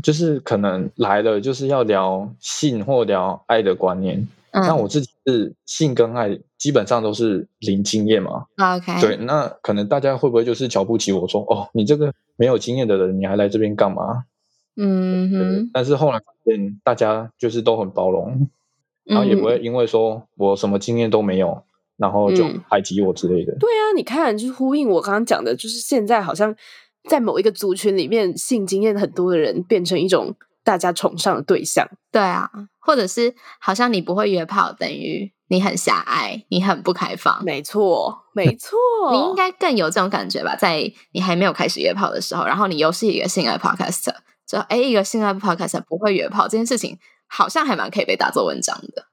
[0.00, 4.16] 就是可能来了就是要聊性或聊爱的观念，
[4.52, 14.22] 嗯那我自己是性跟爱基本上都是零经验嘛，OK，对，那可能大家会不会就是瞧不起我说，哦，你这个没有经验的人，你还来这边干嘛？
[14.78, 18.48] 对嗯哼，但是后来发现大家就是都很包容，
[19.04, 21.64] 然后也不会因为说我什么经验都没有，
[21.96, 23.56] 然后就嗯排挤我之类的。
[23.58, 26.54] 对啊，你看，就是呼应我刚刚讲的，就是现在好像
[27.08, 31.88] 在某一个族群里面，性经验很多的人变成一种大家崇尚的对象。
[32.12, 37.42] 对啊，或者是好像你不会约炮，等于你很狭隘，你很不开放。
[37.44, 38.78] 没错，没错，
[39.10, 44.14] 你应该更有这种感觉吧，在你还没有开始约炮的时候，然后你又是一个性爱 podcaster，
[44.48, 49.04] 就哎，一个性爱 podcaster 不会约炮这件事情，好像还蛮可以被打作文章的。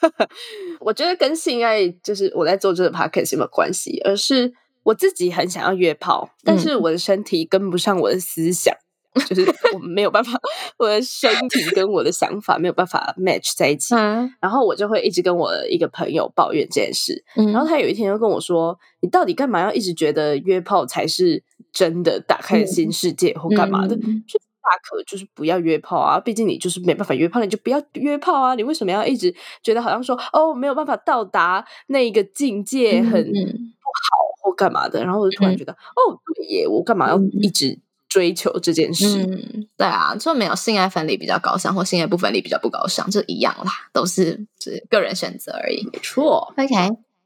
[0.80, 4.52] 我觉得跟性爱就是我在做这个 podcast 有没有关系，而是
[4.84, 8.74] 我自己很想要约炮，但是我的身体跟不上我的思想，
[9.28, 10.40] 就是我没有办法，
[10.78, 13.94] 我的身体跟我的想法没有办法 match 在一起。
[13.94, 23.94] 嗯然后我就会一直跟我一个朋友抱怨这件事，嗯然后他有一天就跟我说：“你到底干嘛要一直觉得约炮才是真的打开新世界或干嘛的？
[23.96, 26.20] 嗯就大可就是不要约炮啊！
[26.20, 28.54] 毕竟你就是没办法约炮，你就不要约炮啊！
[28.54, 35.02] 你为什么要一直觉得好像说哦没有办法到达那个境界很不好或干嘛的？
[35.02, 37.76] 然后我就突然嗯觉得、哦对耶，我干嘛要嗯一直
[38.08, 39.24] 追求这件事？
[39.24, 45.84] 嗯，对啊，就没有性爱分离比较高尚，或性爱不分离比较不高尚，就一样啦，都是就是个人选择而已。
[45.92, 46.54] 没错。
[46.56, 46.74] OK，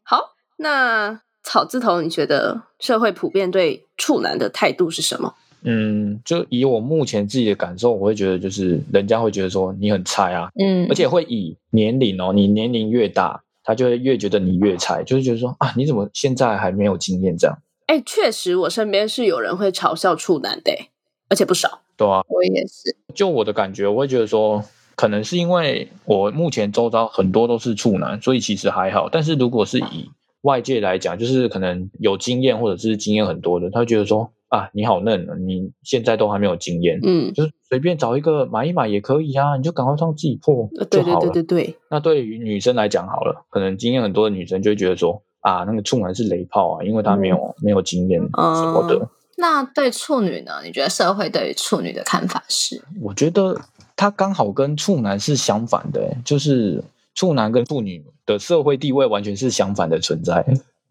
[0.03, 5.35] 好，那草字头，你觉得社会普遍对处男的态度是什么？
[5.65, 20.91] 嗯，就以我目前自己的感受，我会觉得就是人家会觉得说你很菜啊，嗯而且会以年龄哦，你年龄越大，他就会越觉得你越菜，就是觉得说啊，你怎么现在还没有经验这样，哎，确实，我身边是有人会嘲笑处男的欸，
[21.29, 21.81] 而且不少。
[21.97, 24.63] 对啊，我也是，就我的感觉，我会觉得说，
[24.97, 29.09] 可能是因为我目前周遭很多都是处男，所以其实还好。
[29.11, 30.11] 但是如果是以
[30.43, 41.31] 外界来讲，就是可能有经验或者是经验很多的，他会觉得说啊，你好嫩啊，你现在都还没有经验，嗯，就是随便找一个买一买也可以啊，你就赶快让自己破呃对对就好了。
[41.33, 48.97] 对对对，那对于女生来讲好了，可能经验很多的女生就会觉得说啊，那个处男是雷炮啊，因为他没有、没有经验什么的。
[48.97, 50.61] 嗯那对处女呢？
[50.65, 52.81] 你觉得社会对于处女的看法是？
[53.03, 53.61] 我觉得
[53.97, 56.81] 他刚好跟处男是相反的、欸就是
[57.17, 60.47] 处男跟处女的社会地位完全是相反的存在。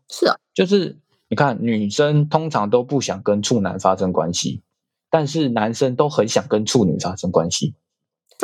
[0.09, 0.93] 是啊，就是
[1.33, 4.61] 你看，女生通常都不想跟处男发生关系，
[5.09, 7.73] 但是男生都很想跟处女发生关系。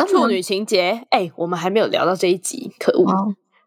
[0.07, 3.05] 处女情节，哎，我们还没有聊到这一集，可恶！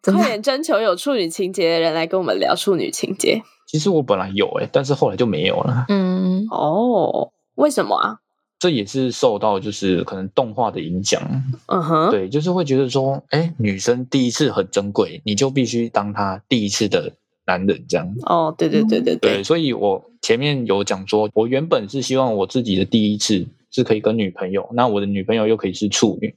[0.03, 5.87] 快点征求有处女情节的人来跟我们聊处女情节其实我本来有诶、但是后来就没有了。
[5.89, 7.31] 嗯哦。
[7.55, 8.19] 为什么啊？
[8.59, 11.23] 这也是受到就是可能动画的影响，
[11.67, 17.13] 嗯哼，对，就是会觉得说，哎，女生第一次很珍贵，你就必须当她第一次的
[17.47, 18.07] 男人这样。
[18.25, 26.35] 哦，对对对对对，所以我前面有讲说，我原本是希望我自己的第一次是可以跟女朋友，那我的女朋友又可以是处女，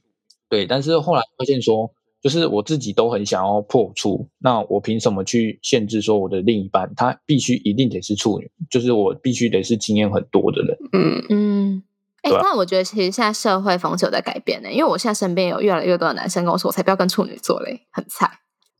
[0.48, 1.90] 对，但是后来发现说，
[2.22, 11.82] 就是我自己都很想要破处，那我凭什么去限制说我的另一半他必须一定得是处女，就是我必须得是经验很多的人，嗯，嗯。
[12.22, 18.28] 哎、那我觉得其实现在社会风气有在改变呢，因为我现在身边有越来越多的男生跟我说，我才不要跟处女座嘞，很菜。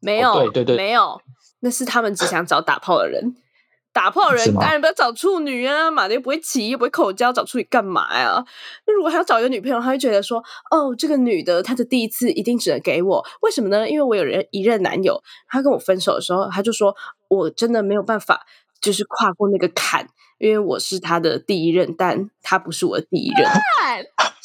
[0.01, 0.77] 没有，哦对对对。
[0.77, 1.21] 没有，
[1.67, 3.35] 那是他们只想找打炮的人。
[3.93, 8.45] 打炮人当然不要找处女啊，马的又不会骑又不会口交，找处女干嘛呀？
[8.87, 10.39] 那如果还要找一个女朋友，他会觉得说，
[10.71, 13.89] 哦，这个女的她的第一次一定只能给我，为什么呢？
[13.89, 16.95] 因为我有人一任男友，他跟我分手的时候，他就说
[17.29, 18.47] 我真的没有办法，
[18.81, 20.07] 就是跨过那个坎，
[20.39, 23.51] 因为我是他的第一任，但他不是我的第一任，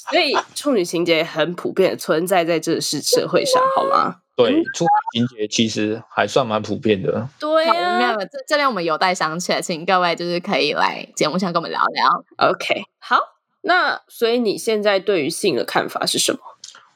[0.10, 4.22] 所以处女情节很普遍的存在在这是社会上，好吗？
[4.50, 7.28] 对，处女情节其实还算蛮普遍的。
[7.40, 12.50] 对好，没有，没有这这边我们有待商榷，请各位就是可以来节目上跟我们聊聊。
[12.50, 13.18] OK，好，
[13.62, 16.40] 那所以你现在对于性的看法是什么？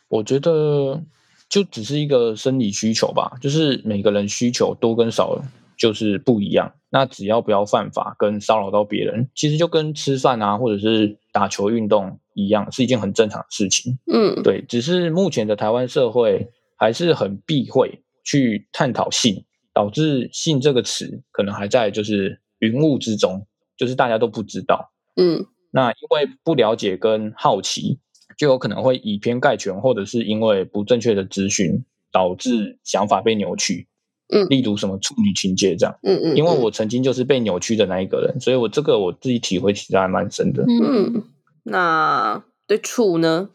[0.07, 1.01] 我觉得
[1.49, 5.41] 就只是一个生理需求吧，就是每个人需求多跟少
[5.77, 6.73] 就是不一样。
[6.89, 13.99] 那只要不要犯法跟骚扰到别人，其实就跟吃饭啊或者是打球运动一样，是一件很正常的事情。
[14.09, 23.45] 嗯对，只是目前的台湾社会还是很避讳去探讨性，导致性这个词可能还在就是云雾之中，
[23.77, 24.91] 就是大家都不知道。
[25.15, 27.99] 嗯那因为不了解跟好奇，
[28.37, 33.87] 就有可能会以偏概全，或者是因为不正确的资讯，导致想法被扭曲。
[34.33, 40.63] 嗯例如什么处女情节这样，嗯嗯，因为我曾经就是被扭曲的那一个人，所以我这个我自己体会其实还蛮深的。
[40.63, 41.23] 嗯，嗯，
[41.61, 43.49] 那对处呢？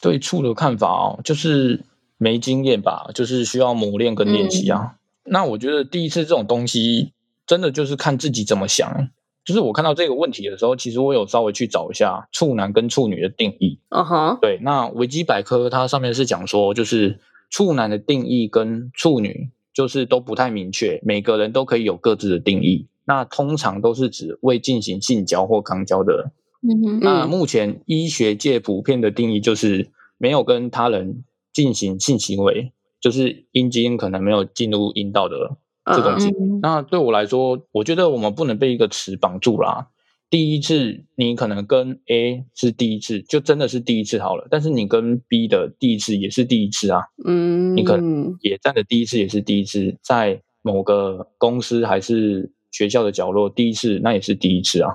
[0.00, 1.84] 对处的看法哦，就是
[2.18, 4.96] 没经验吧，就是需要磨练跟练习啊。
[5.24, 7.12] 那我觉得第一次这种东西，
[7.46, 9.10] 真的就是看自己怎么想、欸。
[9.44, 13.78] 就是我看到这个问题的时候，其实我有稍微去找一下处男跟处女的定义。
[13.90, 22.86] 嗯哼，对，那维基百科它上面是讲说，就是处男的定义跟处女就是都不太明确，每个人都可以有各自的定义。
[23.04, 31.22] 那通常都是指未进行性交或肛交的嗯哼嗯那目前医学界普遍的定义就是没有跟他人
[31.54, 36.48] 进行性行为，就是阴茎可能没有进入阴道的这种情况。
[36.48, 39.88] 嗯那对我来说，我觉得我们不能被一个词绑住啦。
[40.30, 54.90] 第一次你可能跟 A 是第一次，就真的是第一次好了，但是你跟 B 的第一次也是第一次啊，嗯，你可能野战的第一次也是第一次，在某个公司还是学校的角落第一次，那也是第一次啊。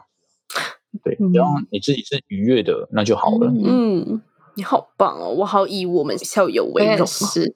[1.03, 3.47] 对，只要你自己是愉悦的，那就好了。
[3.51, 4.21] 嗯嗯，
[4.59, 5.29] 你好棒哦！
[5.29, 7.05] 我好以我们校友为荣哦。
[7.05, 7.55] 是。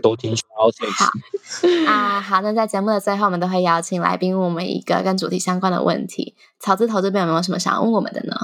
[0.00, 6.34] 都听 s h o u 好啊，好，那在节目的最后，我们都会邀请来宾问我们一个跟主题相关的问题。
[6.58, 8.34] 草字头这边有没有什么想要问我们的呢？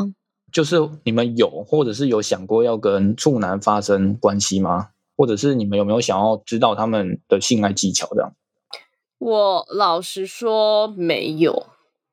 [0.53, 4.89] 就是你们有或者是有想过要跟处男发生关系吗？
[5.17, 8.35] 或者是你们有没有想要知道他们的性爱技巧这样？
[9.17, 11.69] 我老实说没有，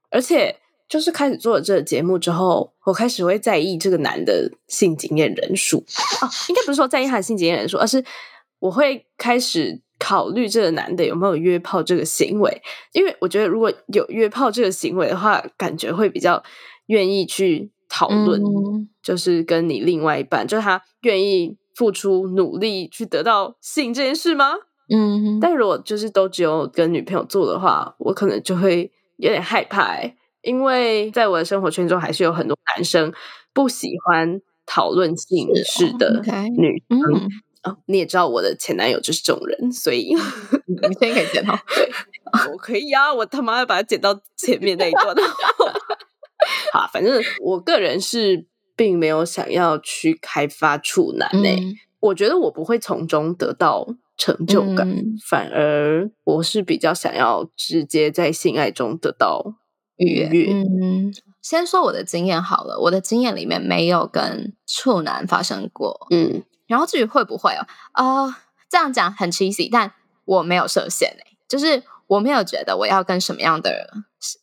[0.09, 0.61] 而且
[0.93, 5.83] 就是开始做了这个节目之后，我开始会在意这个男的性经验人数。
[6.21, 8.05] 啊，应该不是说在意他的性经验人数，而是
[8.59, 16.43] 我会开始考虑这个男的有没有约炮这个行为，因为我觉得如果有约炮这个行为的话，感觉会比较
[16.85, 24.53] 愿意去讨论，嗯就是跟你另外一半，就是他愿意付出努力去得到性这件事吗？
[24.93, 33.11] 嗯，但如果就是都只有跟女朋友做的话，我可能就会有点害怕、欸，因为在我的生活圈中，还是有很多男生
[33.53, 36.21] 不喜欢讨论性事的
[36.55, 36.99] 女生。
[36.99, 37.29] 嗯，
[37.63, 40.13] 哦，你也知道我的前男友就是这种人，所以
[40.67, 41.57] 你先可以剪哦。
[42.51, 45.15] 我可以啊，我他妈要把它剪到前面那一段。
[46.71, 53.87] 好，反正我个人是并没有想要去开发处男呢、嗯我觉得我不会从中得到
[54.17, 59.55] 成就感，嗯反而我是比较想要直接在性爱中得到
[59.97, 60.27] 愉悦。
[60.53, 66.07] 嗯，先说我的经验好了，我的经验里面没有跟处男发生过。
[66.11, 68.35] 嗯然后至于会不会哦，呃，
[68.69, 69.91] 这样讲很 cheesy，但
[70.25, 73.93] 我没有设限诶，就是我没有觉得我要跟什么样的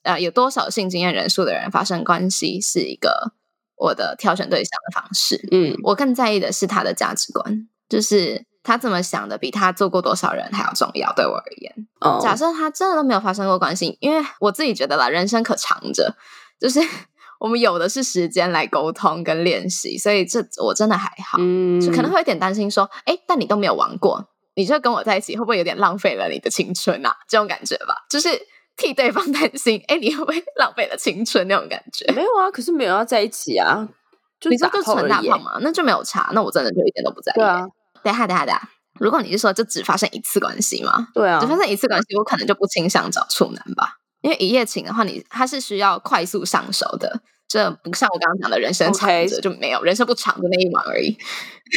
[0.03, 3.33] 呃有多少性经验人数的人发生关系是一个
[3.77, 5.49] 我的挑选对象的方式。
[5.51, 11.13] 嗯我更在意的是他的价值观，就是他怎么想的比他做过多少人还要重要。
[11.15, 16.15] 对我而言，哦，假设他真的都没有发生过关系，因为我自己觉得啦，人生可长着，
[16.61, 16.81] 就是
[17.39, 27.17] 我们有的是时间来沟通跟练习，所以这我真的还好，嗯就可能会有点担心说，哎，但你都没有玩过，你就跟我在一起，会不会有点浪费了你的青春啊？
[27.29, 28.29] 这种感觉吧，就是
[28.77, 32.13] 替对方担心，哎，你会不会浪费了青春那种感觉？
[32.13, 33.89] 没有啊，可是没有要在一起啊，
[34.39, 37.37] 就你说打就纯打炮而已炮嘛，那就没有差，那我真的就一点都不在意。
[37.37, 37.67] 对啊，
[38.03, 41.09] 等一下等一下等一下，如果你是说就只发生一次关系吗？
[41.15, 51.17] 对啊只，发生一次关系，我可能就不倾向找处男吧，因为一夜情的话你，它是需要快速上手的，这不像我刚刚讲的人生长着就没有人生不长的那一晚而已。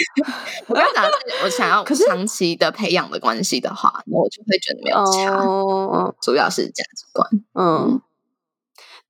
[0.68, 7.30] 我刚刚讲的是我想要 长期的培养的关系的话，那我就会觉得没有差，哦，主要是价值观。
[7.54, 8.02] 嗯。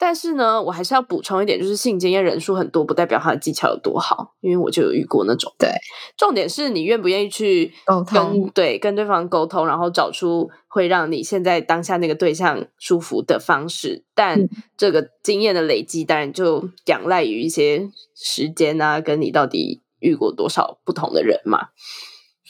[0.05, 5.49] 但是呢，我还是要补充一点，就是性经验人数很多，不代表他的技巧有多好，因为我就有遇过那种。
[5.57, 5.69] 对，
[6.17, 14.03] 重点是你愿不愿意去沟通跟对跟对方沟通，然后找出会让你现在当下那个对象舒服的方式。
[14.13, 21.69] 但嗯这个经验的累积，当然就仰赖于一些时间啊，跟你到底遇过多少不同的人嘛。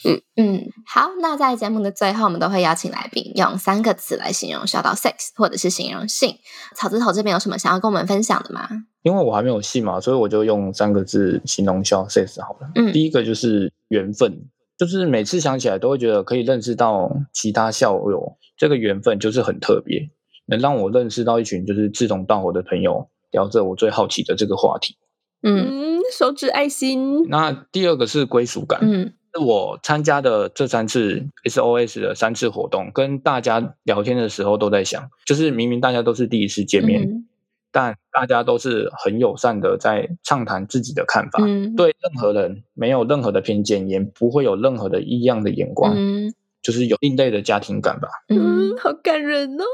[0.04, 6.36] 嗯嗯，好，那在节目的最后，我们都会邀请来宾用三个词来形容 shout out sex，或者是形容性。
[6.76, 8.68] 草字头这边有什么想要跟我们分享的吗？
[9.02, 12.70] 因为我还没有戏嘛，所以我就用三个字形容小 sex 好了。
[12.74, 14.46] 嗯第一个就是缘分，
[14.78, 20.10] 就是每次想起来都会觉得可以认识到其他校友，这个缘分就是很特别，
[20.46, 24.96] 能让我认识到一群就是志同道合的朋友，聊着我最好奇的这个话题。
[25.42, 37.26] 嗯嗯，手指爱心，那第二个是归属感，嗯是我参加的这三次 SOS 的三次活动，跟大家聊天的时候都在想，就是明明大家都是第一次见面，嗯
[37.72, 46.32] 但大家都是很友善的在畅谈自己的看法，嗯，对任何人没有任何的偏见，也不会有任何的异样的眼光，嗯
[46.62, 48.08] 就是有另类的家庭感吧。
[48.28, 49.64] 嗯嗯，好感人哦。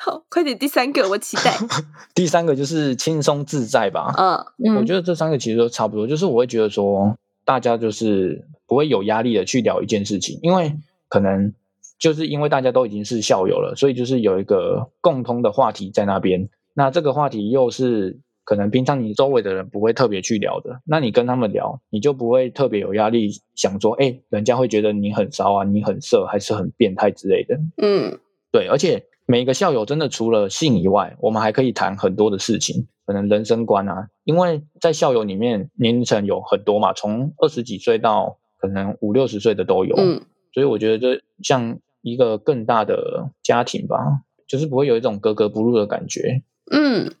[0.00, 1.52] 好，快点第三个，我期待。
[2.14, 4.14] 第三个就是轻松自在吧，
[4.56, 7.14] 嗯我嗯觉得这三个其实都差不多，就是我会觉得说，
[7.44, 10.72] 大家就是不会有压力的去聊一件事情，因为
[11.08, 11.52] 可能
[11.98, 16.48] 就是因为大家都已经是校友了，所以就是有一个共通的话题在那边。
[16.74, 27.58] 那这个话题又是可能平常你周围的人不会特别去聊的，那你跟他们聊，你就不会特别有压力，想说，哎，人家会觉得你很骚啊，你很色，还是很变态之类的。
[27.82, 28.18] 嗯
[28.52, 40.20] 对，而且每一个校友真的除了性以外，我们还可以谈很多的事情，可能人生观啊，因为在校友里面年龄层有很多嘛，从二十几岁到可能五六十岁的都有，嗯
[40.52, 43.98] 所以我觉得这像一个更大的家庭吧，
[44.46, 46.42] 就是不会有一种格格不入的感觉。
[46.70, 47.14] 嗯。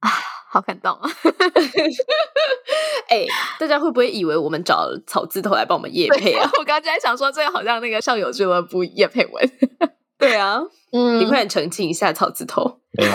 [0.00, 0.08] 啊
[0.50, 1.10] 好感动啊！
[3.10, 3.26] 哎、
[3.60, 6.50] 大家会不会以为我们找草字头来帮我们 夜配啊？
[6.58, 9.50] 我刚才在想说，这个好像那个校友俱乐部叶配文，
[10.20, 10.60] 对啊，
[10.92, 11.20] 嗯。
[11.20, 13.12] 你快点澄清一下草字头，没有，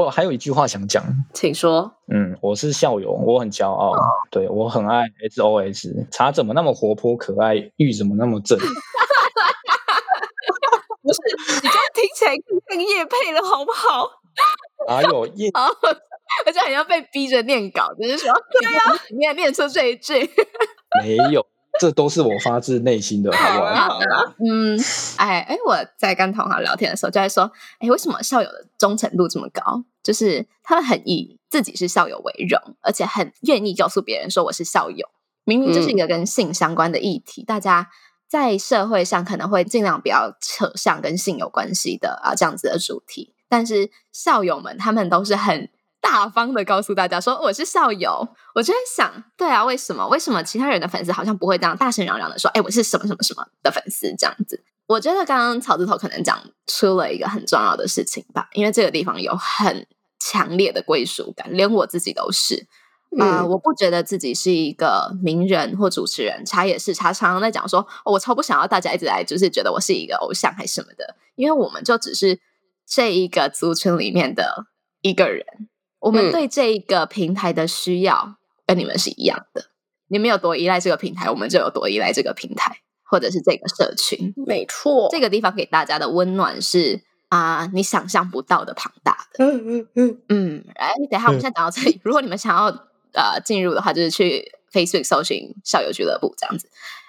[0.00, 1.92] 我还有一句话想讲，请说。
[2.12, 3.92] 嗯，我是校友，我很骄傲，
[4.30, 8.58] 对我很爱 SOS，茶怎么那么活泼可爱，玉怎么那么正。
[11.02, 11.20] 不是，
[11.54, 14.10] 你这样听起来更像叶配了，好不好？
[14.88, 15.50] 哪有夜
[16.46, 18.78] 而且好像被逼着念稿，就是说，对呀、
[19.18, 20.14] 念念出这一句，
[21.02, 21.44] 没有，
[21.80, 23.98] 这都是我发自内心的，好不好？
[24.46, 24.78] 嗯，
[25.16, 29.82] 哎哎，我在跟同行聊天的时候就在说，哎，为什么校友的忠诚度这么高？
[30.02, 35.08] 就是他们很以自己是校友为荣，而且很愿意告诉别人说我是校友。
[35.44, 37.88] 明明就是一个跟性相关的议题，大家
[38.28, 45.70] 在社会上可能会尽量不要扯上跟性有关系的啊这样子的主题，但是校友们他们都是很
[46.00, 48.26] 大方的告诉大家说我是校友。
[48.54, 50.06] 我就在想，对啊，为什么？
[50.08, 54.64] 为什么其他人的粉丝好像不会这样大声嚷嚷的说，哎，我是什么什么什么的粉丝这样子？
[54.86, 59.86] 我觉得刚刚草字头可能讲出了一个很重要的事情吧，因为这个地方有很
[60.18, 62.66] 强烈的归属感，连我自己都是。
[63.18, 72.40] 啊、嗯我不觉得自己是一个名人或主持人，茶也是，茶常常在讲说、哦我超不想要大家一直来，就是觉得我是一个偶像还是什么的，因为我们就只是
[72.86, 74.66] 这一个族群里面的
[75.02, 75.44] 一个人，
[76.00, 78.36] 我们嗯对这一个平台的需要
[78.66, 79.66] 跟你们是一样的，
[80.08, 84.32] 你们有多依赖这个平台，我们就有多依赖这个平台，或者是这个社群。
[84.46, 85.08] 没错。
[85.10, 89.44] 这个地方给大家的温暖是啊、你想象不到的庞大的。
[89.44, 92.64] 嗯嗯嗯，嗯，哎，等一下，我们现在讲到这里， 如果你们想要
[93.12, 96.68] 呃进入的话，就是去 Facebook 搜寻校友俱乐部这样子。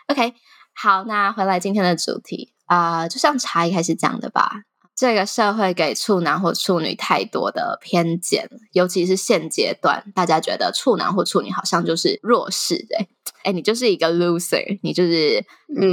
[0.09, 0.35] OK，
[0.75, 4.61] 好，那回来今天的主题啊、就像茶一开始讲的吧。
[5.01, 13.07] 这个社会给处男或处女太多的偏见，尤其是现阶段，大家觉得处男或处女好像就是弱势、欸，哎
[13.45, 15.43] 哎，你就是一个 loser，你就是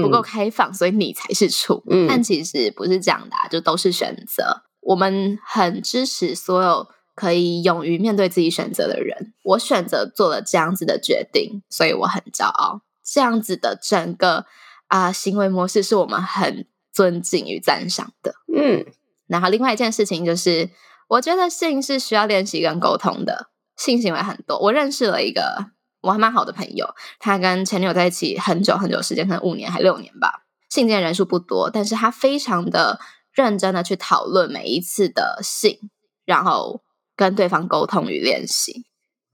[0.03, 1.83] 不够嗯开放，所以你才是处。
[1.89, 4.65] 嗯但其实不是这样的、啊，就都是选择。
[4.83, 9.33] 我们很支持所有可以勇于面对自己选择的人。
[9.43, 12.83] 我选择做了这样子的决定，所以我很骄傲。
[13.03, 14.45] 这样子的整个
[14.89, 18.35] 啊、行为模式是我们很尊敬与赞赏的。
[18.55, 18.85] 嗯
[19.29, 20.71] 然后另外一件事情就是，
[21.09, 23.51] 我觉得性是需要练习跟沟通的。
[23.77, 25.67] 性行为很多，我认识了一个
[26.01, 26.89] 我还蛮好的朋友，
[27.21, 30.43] 他跟前女友在一起很久很久时间，可能五年还六年吧。
[30.69, 32.99] 性经验人数不多，但是他非常的
[33.33, 35.79] 认真的去讨论每一次的性，
[36.25, 36.83] 然后
[37.17, 38.85] 跟对方沟通与练习，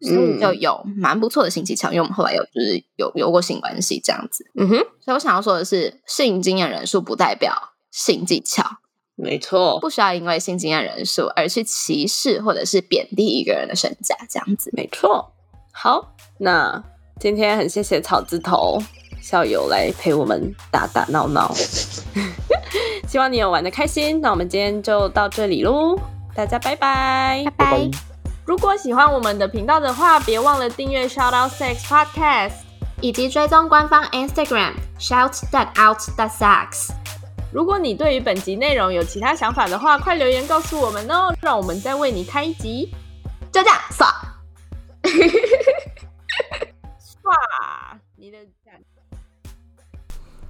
[0.01, 1.88] 所以就有蛮不错的性技巧。
[1.90, 8.78] 因为我们后来有就是有有过性关系这样子，嗯哼，所以我想要说的是，性经验人数不代表性技巧，
[9.16, 14.70] 没错，不需要因为性经验人数而去歧视或者是贬低一个人的身价，这样子。
[14.72, 15.32] 没错。
[15.72, 16.82] 好，那
[17.20, 18.82] 今天很谢谢草字头
[19.22, 21.54] 校友来陪我们打打闹闹，
[23.06, 24.20] 希望你有玩的开心。
[24.20, 25.96] 那我们今天就到这里喽，
[26.34, 27.90] 大家拜拜，拜拜拜。
[28.44, 32.52] 如果喜欢我们的频道的话，别忘了订阅 Shout Out Sex Podcast，
[33.00, 37.03] 以及追踪官方 Instagram Shout That Out That Sex。
[37.55, 42.90] 如果你对于本集内容有其他想法的话，快留言告诉我们哦，让我们再为你开一集。
[43.52, 44.11] 就这样，爽。
[47.22, 48.38] 哇，你的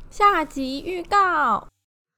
[0.08, 1.68] 下集预告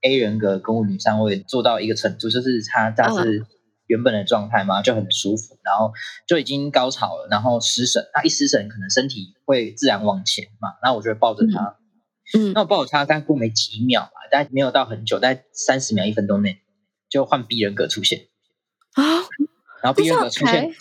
[0.03, 3.45] ，A 人格公务女上位做到一个程度，就是他他是
[3.89, 5.93] 原本的状态嘛，就很舒服，然后
[6.29, 11.86] 就已经高潮了，然后失神，他一失神，可能身体会自然往前嘛，那我就会抱着他，嗯，
[12.55, 16.59] 那我抱着他，大概过没几秒嘛，大概没有到很久，大概三十秒一分钟内，
[17.09, 18.27] 就换 B 人格出现
[18.95, 19.05] 啊，
[19.83, 20.73] 然后 B 人格出现，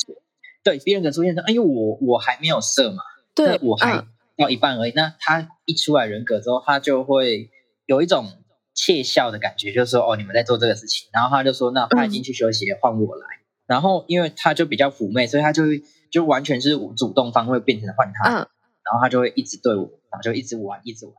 [0.64, 3.04] 对，B 人格出现说，哎呦，我我还没有射嘛。
[3.36, 4.06] 对，我还
[4.38, 4.94] 到一半而已。
[4.96, 7.52] 那他一出来人格之后，他就会
[7.86, 8.32] 有一种
[8.74, 11.10] 窃笑的感觉，就是说哦，你们在做这个事情。
[11.12, 13.26] 然后他就说，那他已经去休息，换我来。
[13.68, 18.30] 然后因为他就比较妩媚，所以他就会就完全是主动方会变成换他。
[18.32, 21.16] 然后他就会一直对我，然后就一直玩，一直玩。